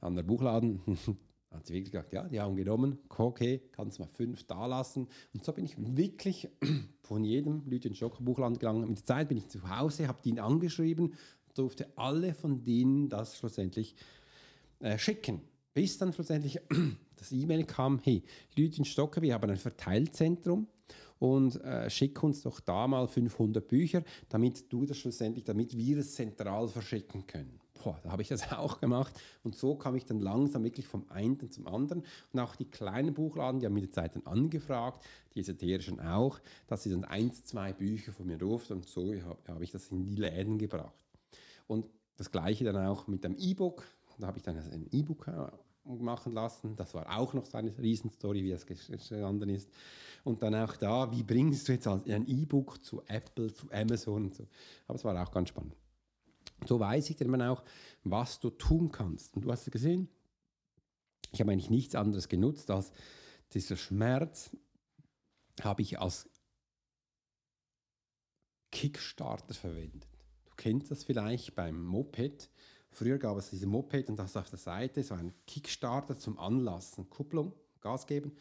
an 0.00 0.14
der 0.14 0.22
Buchladen, 0.22 0.80
hat 1.50 1.66
sie 1.66 1.74
wirklich 1.74 1.92
gesagt, 1.92 2.12
ja, 2.12 2.28
die 2.28 2.40
haben 2.40 2.56
genommen, 2.56 2.98
okay, 3.08 3.62
kannst 3.72 3.98
du 3.98 4.02
mal 4.02 4.08
fünf 4.08 4.44
da 4.44 4.66
lassen. 4.66 5.08
Und 5.32 5.44
so 5.44 5.52
bin 5.52 5.64
ich 5.64 5.76
wirklich 5.78 6.48
von 7.02 7.24
jedem 7.24 7.62
Lütjen 7.66 7.94
Schocker 7.94 8.22
Buchladen 8.22 8.54
gegangen. 8.54 8.88
Mit 8.88 8.98
der 8.98 9.04
Zeit 9.04 9.28
bin 9.28 9.38
ich 9.38 9.48
zu 9.48 9.68
Hause, 9.68 10.08
habe 10.08 10.20
die 10.24 10.38
angeschrieben, 10.38 11.14
durfte 11.54 11.88
alle 11.96 12.34
von 12.34 12.64
denen 12.64 13.08
das 13.08 13.38
schlussendlich 13.38 13.96
äh, 14.80 14.98
schicken. 14.98 15.42
Bis 15.74 15.98
dann 15.98 16.12
schlussendlich 16.12 16.60
das 17.18 17.32
E-Mail 17.32 17.64
kam, 17.64 18.00
hey, 18.02 18.22
Leute 18.56 18.78
in 18.78 18.84
Stocker, 18.84 19.22
wir 19.22 19.34
haben 19.34 19.50
ein 19.50 19.56
Verteilzentrum 19.56 20.66
und 21.18 21.60
äh, 21.62 21.90
schick 21.90 22.22
uns 22.22 22.42
doch 22.42 22.60
da 22.60 22.86
mal 22.86 23.06
500 23.06 23.66
Bücher, 23.66 24.02
damit 24.28 24.72
du 24.72 24.86
das 24.86 24.98
schlussendlich, 24.98 25.44
damit 25.44 25.76
wir 25.76 25.98
es 25.98 26.14
zentral 26.14 26.68
verschicken 26.68 27.26
können. 27.26 27.60
boah, 27.82 27.98
da 28.02 28.10
habe 28.10 28.22
ich 28.22 28.28
das 28.28 28.52
auch 28.52 28.80
gemacht. 28.80 29.18
Und 29.42 29.56
so 29.56 29.74
kam 29.74 29.96
ich 29.96 30.04
dann 30.04 30.20
langsam 30.20 30.64
wirklich 30.64 30.86
vom 30.86 31.08
einen 31.10 31.50
zum 31.50 31.66
anderen. 31.66 32.04
Und 32.32 32.40
auch 32.40 32.56
die 32.56 32.70
kleinen 32.70 33.14
Buchladen, 33.14 33.60
die 33.60 33.66
haben 33.66 33.74
mit 33.74 33.84
der 33.84 33.92
Zeit 33.92 34.14
dann 34.14 34.26
angefragt, 34.26 35.04
die 35.34 35.40
esoterischen 35.40 36.00
auch, 36.00 36.40
dass 36.66 36.82
sie 36.82 36.90
dann 36.90 37.04
eins, 37.04 37.44
zwei 37.44 37.72
Bücher 37.72 38.12
von 38.12 38.26
mir 38.26 38.38
durften. 38.38 38.74
Und 38.74 38.88
so 38.88 39.14
habe 39.24 39.38
hab 39.46 39.62
ich 39.62 39.70
das 39.70 39.88
in 39.88 40.04
die 40.04 40.16
Läden 40.16 40.58
gebracht. 40.58 40.94
Und 41.66 41.86
das 42.16 42.30
gleiche 42.30 42.64
dann 42.64 42.76
auch 42.86 43.06
mit 43.06 43.24
dem 43.24 43.36
E-Book. 43.36 43.84
Da 44.18 44.26
habe 44.26 44.38
ich 44.38 44.42
dann 44.42 44.56
ein 44.56 44.88
E-Book 44.90 45.28
äh, 45.28 45.46
machen 45.88 46.32
lassen. 46.32 46.76
Das 46.76 46.94
war 46.94 47.18
auch 47.18 47.34
noch 47.34 47.46
so 47.46 47.58
eine 47.58 47.76
Riesenstory, 47.76 48.44
wie 48.44 48.50
das 48.50 48.66
gestanden 48.66 49.48
ist. 49.48 49.70
Und 50.24 50.42
dann 50.42 50.54
auch 50.54 50.76
da, 50.76 51.10
wie 51.10 51.22
bringst 51.22 51.68
du 51.68 51.72
jetzt 51.72 51.86
ein 51.86 52.26
E-Book 52.26 52.84
zu 52.84 53.02
Apple, 53.06 53.52
zu 53.52 53.70
Amazon 53.72 54.26
und 54.26 54.34
so. 54.34 54.46
Aber 54.86 54.96
es 54.96 55.04
war 55.04 55.20
auch 55.22 55.30
ganz 55.30 55.48
spannend. 55.48 55.74
So 56.66 56.78
weiß 56.80 57.10
ich 57.10 57.16
dann 57.16 57.40
auch, 57.42 57.62
was 58.04 58.40
du 58.40 58.50
tun 58.50 58.90
kannst. 58.90 59.34
Und 59.36 59.44
du 59.44 59.50
hast 59.50 59.70
gesehen, 59.70 60.08
ich 61.32 61.40
habe 61.40 61.52
eigentlich 61.52 61.70
nichts 61.70 61.94
anderes 61.94 62.28
genutzt 62.28 62.70
als 62.70 62.92
dieser 63.52 63.76
Schmerz 63.76 64.50
habe 65.62 65.82
ich 65.82 65.98
als 65.98 66.28
Kickstarter 68.70 69.54
verwendet. 69.54 70.08
Du 70.44 70.52
kennst 70.56 70.90
das 70.90 71.04
vielleicht 71.04 71.54
beim 71.54 71.82
Moped. 71.82 72.50
Früher 72.90 73.18
gab 73.18 73.36
es 73.36 73.50
diese 73.50 73.66
Moped 73.66 74.08
und 74.08 74.18
das 74.18 74.36
auf 74.36 74.50
der 74.50 74.58
Seite 74.58 75.02
so 75.02 75.14
ein 75.14 75.32
Kickstarter 75.46 76.18
zum 76.18 76.38
Anlassen. 76.38 77.08
Kupplung, 77.10 77.52
Gas 77.80 78.06
geben. 78.06 78.32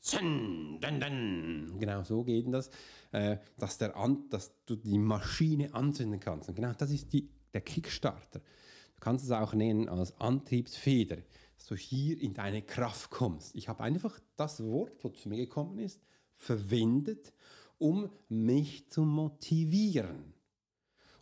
Zün, 0.00 0.78
dun, 0.80 1.00
dun. 1.00 1.78
Genau 1.78 2.04
so 2.04 2.22
geht 2.22 2.52
das, 2.52 2.70
äh, 3.12 3.38
dass, 3.58 3.78
der 3.78 3.96
An 3.96 4.28
dass 4.30 4.52
du 4.66 4.76
die 4.76 4.98
Maschine 4.98 5.74
anzünden 5.74 6.20
kannst. 6.20 6.48
Und 6.48 6.54
genau 6.54 6.72
das 6.72 6.90
ist 6.90 7.12
die, 7.12 7.28
der 7.52 7.60
Kickstarter. 7.60 8.38
Du 8.40 9.00
kannst 9.00 9.24
es 9.24 9.30
auch 9.30 9.52
nennen 9.52 9.88
als 9.88 10.18
Antriebsfeder, 10.20 11.18
dass 11.56 11.66
du 11.66 11.74
hier 11.74 12.20
in 12.20 12.34
deine 12.34 12.62
Kraft 12.62 13.10
kommst. 13.10 13.54
Ich 13.54 13.68
habe 13.68 13.82
einfach 13.82 14.18
das 14.36 14.62
Wort, 14.62 15.04
das 15.04 15.14
zu 15.14 15.28
mir 15.28 15.38
gekommen 15.38 15.78
ist, 15.78 16.00
verwendet, 16.34 17.32
um 17.78 18.10
mich 18.28 18.88
zu 18.90 19.02
motivieren. 19.02 20.34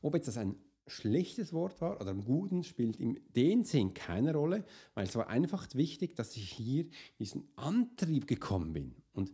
Ob 0.03 0.15
jetzt 0.15 0.29
das 0.29 0.37
ein 0.37 0.57
schlechtes 0.87 1.53
Wort 1.53 1.81
war 1.81 2.01
oder 2.01 2.11
im 2.11 2.25
Guten, 2.25 2.63
spielt 2.63 2.97
in 2.97 3.21
dem 3.35 3.65
Sinn 3.65 3.95
keine 3.95 4.35
Rolle, 4.35 4.65
weil 4.95 5.07
es 5.07 5.17
war 5.17 5.29
einfach 5.29 5.67
wichtig, 5.75 6.15
dass 6.15 6.37
ich 6.37 6.51
hier 6.51 6.87
diesen 7.19 7.49
Antrieb 7.57 8.27
gekommen 8.27 8.73
bin. 8.73 8.95
Und 9.13 9.33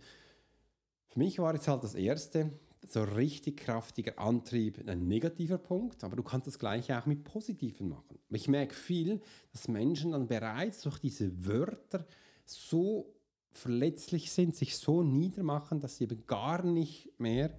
für 1.09 1.19
mich 1.19 1.39
war 1.39 1.55
jetzt 1.55 1.69
halt 1.69 1.83
das 1.83 1.95
Erste, 1.95 2.53
so 2.89 3.03
richtig 3.03 3.59
kraftiger 3.59 4.19
Antrieb 4.19 4.89
ein 4.89 5.07
negativer 5.07 5.59
Punkt, 5.59 6.03
aber 6.03 6.17
du 6.17 6.23
kannst 6.23 6.47
das 6.47 6.59
gleiche 6.59 6.99
auch 6.99 7.07
mit 7.07 7.25
positiven 7.25 7.89
machen. 7.89 8.19
Ich 8.31 8.49
merke 8.49 8.75
viel, 8.75 9.21
dass 9.53 9.69
Menschen 9.69 10.13
dann 10.13 10.29
bereits 10.29 10.83
durch 10.83 10.99
diese 10.99 11.47
Wörter 11.47 12.07
so 12.47 13.15
verletzlich 13.53 14.31
sind, 14.31 14.57
sich 14.57 14.77
so 14.77 15.03
niedermachen, 15.03 15.81
dass 15.81 15.97
sie 15.97 16.05
eben 16.05 16.27
gar 16.27 16.65
nicht 16.65 17.11
mehr 17.19 17.59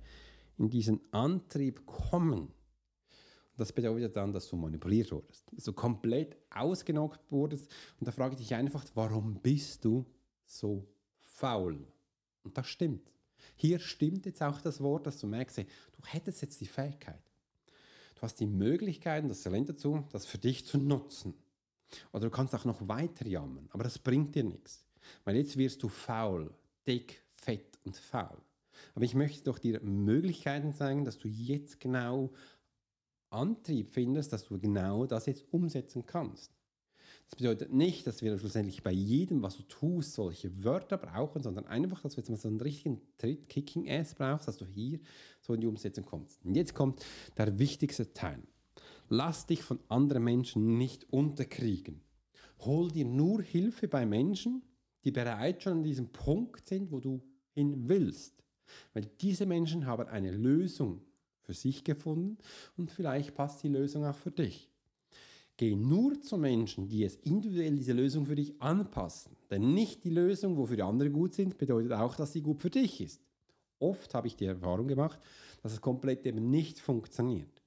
in 0.57 0.69
diesen 0.69 1.01
Antrieb 1.11 1.85
kommen. 1.85 2.51
Das 3.57 3.71
bedeutet 3.71 4.15
dann, 4.15 4.31
dass 4.31 4.47
du 4.49 4.55
manipuliert 4.55 5.11
wurdest, 5.11 5.45
dass 5.51 5.65
du 5.65 5.73
komplett 5.73 6.37
ausgenockt 6.49 7.31
wurdest. 7.31 7.69
Und 7.99 8.07
da 8.07 8.11
frage 8.11 8.33
ich 8.33 8.39
dich 8.39 8.55
einfach, 8.55 8.85
warum 8.95 9.35
bist 9.35 9.83
du 9.85 10.05
so 10.45 10.87
faul? 11.19 11.85
Und 12.43 12.57
das 12.57 12.67
stimmt. 12.67 13.11
Hier 13.55 13.79
stimmt 13.79 14.25
jetzt 14.25 14.41
auch 14.41 14.61
das 14.61 14.81
Wort, 14.81 15.05
dass 15.05 15.19
du 15.19 15.27
merkst, 15.27 15.59
du 15.59 16.05
hättest 16.05 16.41
jetzt 16.41 16.61
die 16.61 16.65
Fähigkeit. 16.65 17.21
Du 18.15 18.21
hast 18.21 18.39
die 18.39 18.47
Möglichkeit, 18.47 19.29
das 19.29 19.41
Talent 19.41 19.69
dazu, 19.69 20.03
das 20.11 20.25
für 20.25 20.37
dich 20.37 20.65
zu 20.65 20.77
nutzen. 20.77 21.33
Oder 22.13 22.25
du 22.25 22.29
kannst 22.29 22.55
auch 22.55 22.65
noch 22.65 22.87
weiter 22.87 23.27
jammern, 23.27 23.67
aber 23.71 23.83
das 23.83 23.99
bringt 23.99 24.35
dir 24.35 24.43
nichts. 24.43 24.85
Weil 25.23 25.35
jetzt 25.35 25.57
wirst 25.57 25.83
du 25.83 25.89
faul, 25.89 26.53
dick, 26.87 27.23
fett 27.33 27.79
und 27.83 27.97
faul. 27.97 28.37
Aber 28.95 29.03
ich 29.03 29.15
möchte 29.15 29.43
doch 29.43 29.59
dir 29.59 29.81
Möglichkeiten 29.81 30.73
zeigen, 30.73 31.05
dass 31.05 31.17
du 31.17 31.27
jetzt 31.27 31.79
genau 31.79 32.31
Antrieb 33.31 33.89
findest, 33.89 34.33
dass 34.33 34.45
du 34.45 34.59
genau 34.59 35.05
das 35.05 35.25
jetzt 35.25 35.45
umsetzen 35.51 36.05
kannst. 36.05 36.51
Das 37.29 37.37
bedeutet 37.37 37.71
nicht, 37.71 38.05
dass 38.05 38.21
wir 38.21 38.37
schlussendlich 38.37 38.83
bei 38.83 38.91
jedem, 38.91 39.41
was 39.41 39.55
du 39.55 39.63
tust, 39.63 40.13
solche 40.15 40.65
Wörter 40.65 40.97
brauchen, 40.97 41.41
sondern 41.41 41.65
einfach, 41.65 42.01
dass 42.01 42.15
du 42.15 42.21
jetzt 42.21 42.29
mal 42.29 42.35
so 42.35 42.49
einen 42.49 42.59
richtigen 42.59 43.01
Tritt, 43.17 43.47
Kicking 43.47 43.89
Ass 43.89 44.15
brauchst, 44.15 44.49
dass 44.49 44.57
du 44.57 44.65
hier 44.65 44.99
so 45.39 45.53
in 45.53 45.61
die 45.61 45.67
Umsetzung 45.67 46.03
kommst. 46.03 46.43
Und 46.45 46.55
jetzt 46.55 46.75
kommt 46.75 47.05
der 47.37 47.57
wichtigste 47.57 48.11
Teil. 48.11 48.43
Lass 49.07 49.45
dich 49.45 49.63
von 49.63 49.79
anderen 49.87 50.25
Menschen 50.25 50.77
nicht 50.77 51.11
unterkriegen. 51.11 52.01
Hol 52.59 52.91
dir 52.91 53.05
nur 53.05 53.41
Hilfe 53.41 53.87
bei 53.87 54.05
Menschen, 54.05 54.61
die 55.05 55.11
bereits 55.11 55.63
schon 55.63 55.73
an 55.73 55.83
diesem 55.83 56.11
Punkt 56.11 56.67
sind, 56.67 56.91
wo 56.91 56.99
du 56.99 57.21
hin 57.53 57.87
willst. 57.87 58.43
Weil 58.93 59.05
diese 59.21 59.45
Menschen 59.45 59.85
haben 59.85 60.07
eine 60.07 60.31
Lösung 60.31 61.01
für 61.51 61.53
sich 61.53 61.83
gefunden 61.83 62.37
und 62.77 62.91
vielleicht 62.91 63.35
passt 63.35 63.61
die 63.63 63.67
Lösung 63.67 64.05
auch 64.05 64.15
für 64.15 64.31
dich. 64.31 64.69
Geh 65.57 65.75
nur 65.75 66.21
zu 66.21 66.37
Menschen, 66.37 66.87
die 66.87 67.03
es 67.03 67.17
individuell 67.17 67.75
diese 67.75 67.91
Lösung 67.91 68.25
für 68.25 68.35
dich 68.35 68.59
anpassen. 68.61 69.35
Denn 69.49 69.73
nicht 69.73 70.05
die 70.05 70.09
Lösung, 70.09 70.55
wofür 70.55 70.77
die 70.77 70.81
anderen 70.81 71.11
gut 71.11 71.33
sind, 71.33 71.57
bedeutet 71.57 71.91
auch, 71.91 72.15
dass 72.15 72.31
sie 72.31 72.41
gut 72.41 72.61
für 72.61 72.69
dich 72.69 73.01
ist. 73.01 73.21
Oft 73.79 74.13
habe 74.13 74.27
ich 74.27 74.37
die 74.37 74.45
Erfahrung 74.45 74.87
gemacht, 74.87 75.19
dass 75.61 75.73
es 75.73 75.81
komplett 75.81 76.25
eben 76.25 76.49
nicht 76.49 76.79
funktioniert. 76.79 77.61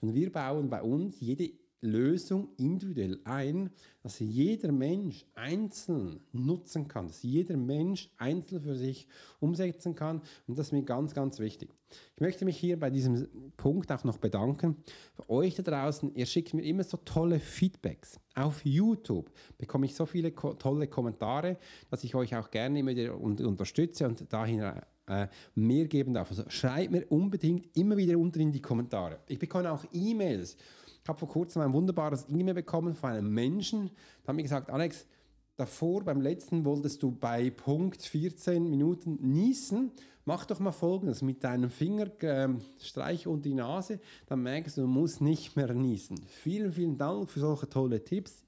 Und 0.00 0.14
wir 0.14 0.30
bauen 0.30 0.70
bei 0.70 0.80
uns 0.80 1.20
jede 1.20 1.50
Lösung 1.84 2.48
individuell 2.56 3.20
ein, 3.24 3.70
dass 4.02 4.18
jeder 4.18 4.72
Mensch 4.72 5.24
einzeln 5.34 6.20
nutzen 6.32 6.88
kann, 6.88 7.06
dass 7.06 7.22
jeder 7.22 7.56
Mensch 7.56 8.10
einzeln 8.16 8.62
für 8.62 8.74
sich 8.74 9.06
umsetzen 9.40 9.94
kann. 9.94 10.20
Und 10.46 10.58
das 10.58 10.66
ist 10.66 10.72
mir 10.72 10.82
ganz, 10.82 11.14
ganz 11.14 11.38
wichtig. 11.38 11.70
Ich 12.14 12.20
möchte 12.20 12.44
mich 12.44 12.56
hier 12.56 12.78
bei 12.78 12.90
diesem 12.90 13.52
Punkt 13.56 13.92
auch 13.92 14.04
noch 14.04 14.18
bedanken. 14.18 14.76
Für 15.14 15.30
euch 15.30 15.54
da 15.54 15.62
draußen, 15.62 16.14
ihr 16.14 16.26
schickt 16.26 16.54
mir 16.54 16.62
immer 16.62 16.84
so 16.84 16.96
tolle 16.98 17.38
Feedbacks. 17.38 18.18
Auf 18.34 18.64
YouTube 18.64 19.30
bekomme 19.58 19.86
ich 19.86 19.94
so 19.94 20.06
viele 20.06 20.34
tolle 20.34 20.88
Kommentare, 20.88 21.58
dass 21.90 22.02
ich 22.04 22.14
euch 22.14 22.34
auch 22.34 22.50
gerne 22.50 22.80
immer 22.80 22.90
wieder 22.90 23.18
unterstütze 23.18 24.06
und 24.06 24.32
dahin 24.32 24.60
äh, 25.06 25.28
mehr 25.54 25.86
geben 25.86 26.14
darf. 26.14 26.30
Also 26.30 26.44
schreibt 26.48 26.90
mir 26.90 27.06
unbedingt 27.08 27.76
immer 27.76 27.96
wieder 27.96 28.18
unten 28.18 28.40
in 28.40 28.52
die 28.52 28.62
Kommentare. 28.62 29.20
Ich 29.28 29.38
bekomme 29.38 29.70
auch 29.70 29.84
E-Mails 29.92 30.56
ich 31.04 31.08
habe 31.10 31.18
vor 31.18 31.28
kurzem 31.28 31.60
ein 31.60 31.74
wunderbares 31.74 32.24
E-Mail 32.30 32.54
bekommen 32.54 32.94
von 32.94 33.10
einem 33.10 33.28
Menschen, 33.28 33.90
der 34.22 34.28
hat 34.28 34.36
mir 34.36 34.42
gesagt, 34.42 34.70
Alex, 34.70 35.06
davor 35.54 36.02
beim 36.02 36.22
letzten 36.22 36.64
wolltest 36.64 37.02
du 37.02 37.10
bei 37.10 37.50
Punkt 37.50 38.00
14 38.00 38.70
Minuten 38.70 39.18
niesen. 39.20 39.92
Mach 40.24 40.46
doch 40.46 40.60
mal 40.60 40.72
folgendes: 40.72 41.20
Mit 41.20 41.44
deinem 41.44 41.68
Finger 41.68 42.10
äh, 42.22 42.48
streich 42.80 43.26
unter 43.26 43.42
die 43.42 43.54
Nase, 43.54 44.00
dann 44.28 44.42
merkst 44.44 44.78
du, 44.78 44.80
du 44.80 44.86
musst 44.86 45.20
nicht 45.20 45.56
mehr 45.56 45.74
niesen. 45.74 46.24
Vielen, 46.26 46.72
vielen 46.72 46.96
Dank 46.96 47.28
für 47.28 47.40
solche 47.40 47.68
tolle 47.68 48.02
Tipps. 48.02 48.42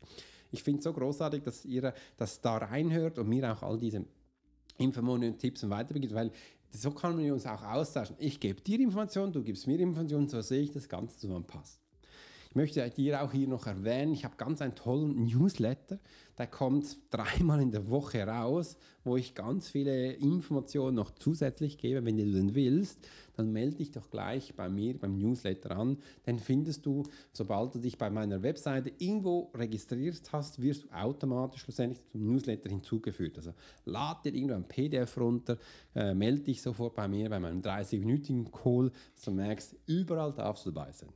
Ich 0.51 0.63
finde 0.63 0.79
es 0.79 0.85
so 0.85 0.95
großartig, 0.95 1.43
dass 1.43 1.67
ihr 1.67 1.93
das 2.17 2.41
da 2.41 2.57
reinhört 2.57 3.19
und 3.19 3.29
mir 3.29 3.53
auch 3.53 3.63
all 3.65 3.79
diese 3.79 4.07
Informationen 4.79 5.33
und 5.33 5.39
Tipps 5.39 5.63
und 5.63 5.69
weil 5.69 6.31
so 6.71 6.91
können 6.91 7.19
wir 7.19 7.35
uns 7.35 7.45
auch 7.45 7.63
austauschen. 7.63 8.17
Ich 8.19 8.41
gebe 8.41 8.63
dir 8.63 8.81
Informationen, 8.81 9.35
du 9.35 9.43
gibst 9.43 9.67
mir 9.67 9.79
Informationen, 9.79 10.27
so 10.27 10.41
sehe 10.41 10.63
ich 10.63 10.73
das 10.73 10.89
Ganze 10.89 11.19
zusammenpasst 11.19 11.86
möchte 12.57 12.89
dir 12.91 13.23
auch 13.23 13.33
hier 13.33 13.47
noch 13.47 13.67
erwähnen, 13.67 14.13
ich 14.13 14.25
habe 14.25 14.37
ganz 14.37 14.61
einen 14.61 14.75
tollen 14.75 15.27
Newsletter, 15.27 15.99
der 16.39 16.47
kommt 16.47 16.99
dreimal 17.11 17.61
in 17.61 17.71
der 17.71 17.89
Woche 17.89 18.27
raus, 18.27 18.77
wo 19.05 19.17
ich 19.17 19.35
ganz 19.35 19.69
viele 19.69 20.13
Informationen 20.15 20.97
noch 20.97 21.15
zusätzlich 21.15 21.79
gebe. 21.79 22.05
Wenn 22.05 22.17
du 22.17 22.25
den 22.25 22.55
willst, 22.55 23.07
dann 23.37 23.53
melde 23.53 23.77
dich 23.77 23.93
doch 23.93 24.11
gleich 24.11 24.55
bei 24.57 24.69
mir 24.69 24.99
beim 24.99 25.17
Newsletter 25.19 25.77
an. 25.77 25.99
Den 26.27 26.39
findest 26.39 26.85
du, 26.87 27.05
sobald 27.33 27.75
du 27.75 27.79
dich 27.79 27.99
bei 27.99 28.11
meiner 28.11 28.43
Webseite 28.43 28.91
irgendwo 28.99 29.51
registriert 29.55 30.23
hast, 30.33 30.61
wirst 30.61 30.85
du 30.85 30.89
automatisch 30.93 31.61
schlussendlich 31.61 32.05
zum 32.09 32.27
Newsletter 32.27 32.69
hinzugefügt. 32.69 33.37
Also 33.37 33.53
lad 33.85 34.25
dir 34.25 34.35
irgendwo 34.35 34.57
ein 34.57 34.67
PDF 34.67 35.17
runter, 35.19 35.59
äh, 35.95 36.15
melde 36.15 36.43
dich 36.43 36.63
sofort 36.63 36.97
bei 36.97 37.07
mir 37.07 37.29
bei 37.29 37.39
meinem 37.39 37.61
30-minütigen 37.61 38.51
Call, 38.51 38.91
dass 39.15 39.25
du 39.25 39.31
merkst, 39.31 39.77
überall 39.87 40.33
darfst 40.33 40.67
du 40.67 40.71
dabei 40.71 40.91
sein. 40.93 41.11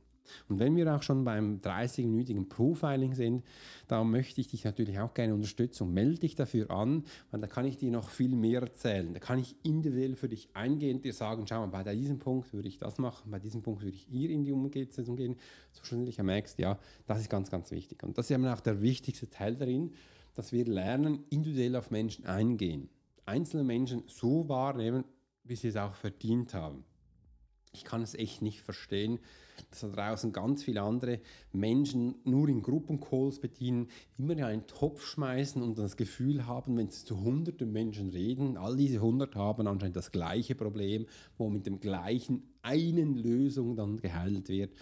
Und 0.49 0.59
wenn 0.59 0.75
wir 0.75 0.93
auch 0.93 1.03
schon 1.03 1.23
beim 1.23 1.59
30-minütigen 1.61 2.49
Profiling 2.49 3.13
sind, 3.13 3.43
da 3.87 4.03
möchte 4.03 4.41
ich 4.41 4.47
dich 4.47 4.63
natürlich 4.63 4.99
auch 4.99 5.13
gerne 5.13 5.33
unterstützen. 5.33 5.93
Melde 5.93 6.19
dich 6.19 6.35
dafür 6.35 6.71
an, 6.71 7.03
weil 7.31 7.41
da 7.41 7.47
kann 7.47 7.65
ich 7.65 7.77
dir 7.77 7.91
noch 7.91 8.09
viel 8.09 8.35
mehr 8.35 8.61
erzählen. 8.61 9.13
Da 9.13 9.19
kann 9.19 9.39
ich 9.39 9.55
individuell 9.63 10.15
für 10.15 10.29
dich 10.29 10.49
eingehen, 10.53 11.01
dir 11.01 11.13
sagen, 11.13 11.45
schau 11.47 11.65
mal, 11.65 11.83
bei 11.83 11.95
diesem 11.95 12.19
Punkt 12.19 12.53
würde 12.53 12.67
ich 12.67 12.77
das 12.77 12.97
machen, 12.97 13.31
bei 13.31 13.39
diesem 13.39 13.61
Punkt 13.61 13.81
würde 13.81 13.95
ich 13.95 14.07
hier 14.09 14.29
in 14.29 14.43
die 14.43 14.51
Umsetzung 14.51 15.15
gehen, 15.15 15.35
so 15.71 15.95
du 15.95 16.23
merkst, 16.23 16.59
ja, 16.59 16.77
das 17.07 17.19
ist 17.19 17.29
ganz, 17.29 17.49
ganz 17.49 17.71
wichtig. 17.71 18.03
Und 18.03 18.17
das 18.17 18.25
ist 18.25 18.31
eben 18.31 18.45
auch 18.47 18.61
der 18.61 18.81
wichtigste 18.81 19.29
Teil 19.29 19.55
darin, 19.55 19.91
dass 20.33 20.51
wir 20.51 20.65
lernen, 20.65 21.23
individuell 21.29 21.75
auf 21.75 21.91
Menschen 21.91 22.25
eingehen. 22.25 22.89
Einzelne 23.25 23.63
Menschen 23.63 24.03
so 24.07 24.47
wahrnehmen, 24.47 25.03
wie 25.43 25.55
sie 25.55 25.69
es 25.69 25.75
auch 25.75 25.95
verdient 25.95 26.53
haben. 26.53 26.83
Ich 27.73 27.85
kann 27.85 28.01
es 28.01 28.15
echt 28.15 28.41
nicht 28.41 28.61
verstehen, 28.61 29.19
dass 29.69 29.81
da 29.81 29.87
draußen 29.87 30.33
ganz 30.33 30.63
viele 30.63 30.81
andere 30.81 31.21
Menschen 31.53 32.15
nur 32.25 32.49
in 32.49 32.61
Gruppencalls 32.61 33.39
bedienen, 33.39 33.87
immer 34.17 34.33
in 34.33 34.43
einen 34.43 34.67
Topf 34.67 35.05
schmeißen 35.05 35.61
und 35.61 35.77
das 35.77 35.95
Gefühl 35.95 36.45
haben, 36.47 36.75
wenn 36.75 36.89
sie 36.89 37.05
zu 37.05 37.21
hunderten 37.21 37.71
Menschen 37.71 38.09
reden, 38.09 38.57
all 38.57 38.75
diese 38.75 38.99
hundert 38.99 39.35
haben 39.35 39.67
anscheinend 39.67 39.95
das 39.95 40.11
gleiche 40.11 40.53
Problem, 40.53 41.05
wo 41.37 41.49
mit 41.49 41.65
dem 41.65 41.79
gleichen 41.79 42.43
einen 42.61 43.15
Lösung 43.15 43.77
dann 43.77 43.97
geheilt 43.97 44.49
wird. 44.49 44.75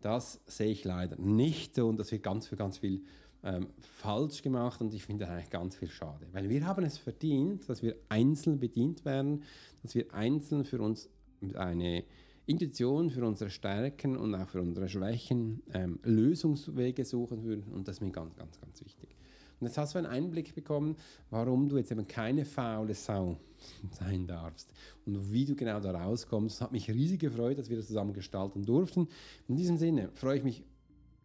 Das 0.00 0.40
sehe 0.46 0.70
ich 0.70 0.84
leider 0.84 1.16
nicht 1.16 1.76
und 1.80 1.98
das 1.98 2.12
wird 2.12 2.22
ganz 2.22 2.46
für 2.46 2.56
ganz 2.56 2.78
viel 2.78 3.02
ähm, 3.42 3.66
falsch 3.80 4.42
gemacht 4.42 4.80
und 4.80 4.94
ich 4.94 5.04
finde 5.04 5.24
das 5.24 5.34
eigentlich 5.34 5.50
ganz 5.50 5.74
viel 5.74 5.90
schade. 5.90 6.28
Weil 6.30 6.48
wir 6.48 6.64
haben 6.64 6.84
es 6.84 6.98
verdient, 6.98 7.68
dass 7.68 7.82
wir 7.82 7.96
einzeln 8.08 8.60
bedient 8.60 9.04
werden, 9.04 9.42
dass 9.82 9.96
wir 9.96 10.14
einzeln 10.14 10.64
für 10.64 10.80
uns 10.80 11.08
eine 11.54 12.04
Intuition, 12.48 13.10
für 13.10 13.24
unsere 13.26 13.50
Stärken 13.50 14.16
und 14.16 14.34
auch 14.34 14.48
für 14.48 14.62
unsere 14.62 14.88
Schwächen 14.88 15.62
ähm, 15.74 16.00
Lösungswege 16.02 17.04
suchen 17.04 17.44
würden 17.44 17.72
und 17.72 17.86
das 17.86 17.96
ist 17.96 18.00
mir 18.00 18.10
ganz, 18.10 18.34
ganz, 18.36 18.58
ganz 18.60 18.82
wichtig. 18.82 19.14
Und 19.60 19.66
jetzt 19.66 19.76
hast 19.76 19.94
du 19.94 19.98
einen 19.98 20.06
Einblick 20.06 20.54
bekommen, 20.54 20.96
warum 21.30 21.68
du 21.68 21.76
jetzt 21.76 21.90
eben 21.90 22.06
keine 22.06 22.44
faule 22.44 22.94
Sau 22.94 23.36
sein 23.90 24.26
darfst 24.26 24.72
und 25.04 25.30
wie 25.30 25.44
du 25.44 25.56
genau 25.56 25.78
da 25.80 25.90
rauskommst. 25.90 26.56
Es 26.56 26.60
hat 26.62 26.72
mich 26.72 26.88
riesig 26.88 27.20
gefreut, 27.20 27.58
dass 27.58 27.68
wir 27.68 27.76
das 27.76 27.88
zusammen 27.88 28.14
gestalten 28.14 28.64
durften. 28.64 29.08
In 29.48 29.56
diesem 29.56 29.76
Sinne 29.76 30.10
freue 30.14 30.38
ich 30.38 30.44
mich 30.44 30.64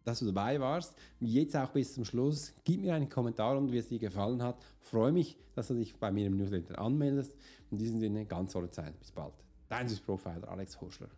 dass 0.04 0.18
du 0.18 0.26
dabei 0.26 0.60
warst. 0.60 0.94
Jetzt 1.20 1.56
auch 1.56 1.70
bis 1.70 1.94
zum 1.94 2.04
Schluss. 2.04 2.52
Gib 2.64 2.82
mir 2.82 2.94
einen 2.94 3.08
Kommentar 3.08 3.56
und 3.56 3.72
wie 3.72 3.78
es 3.78 3.88
dir 3.88 3.98
gefallen 3.98 4.42
hat. 4.42 4.58
freue 4.80 5.12
mich, 5.12 5.38
dass 5.54 5.68
du 5.68 5.74
dich 5.74 5.96
bei 5.96 6.12
mir 6.12 6.26
im 6.26 6.36
Newsletter 6.36 6.78
anmeldest. 6.78 7.34
In 7.70 7.78
diesem 7.78 8.00
Sinne, 8.00 8.26
ganz 8.26 8.52
tolle 8.52 8.70
Zeit. 8.70 8.98
Bis 8.98 9.10
bald. 9.10 9.43
Dein 9.68 9.88
Profiler 9.88 10.48
Alex 10.48 10.80
Horschler. 10.80 11.08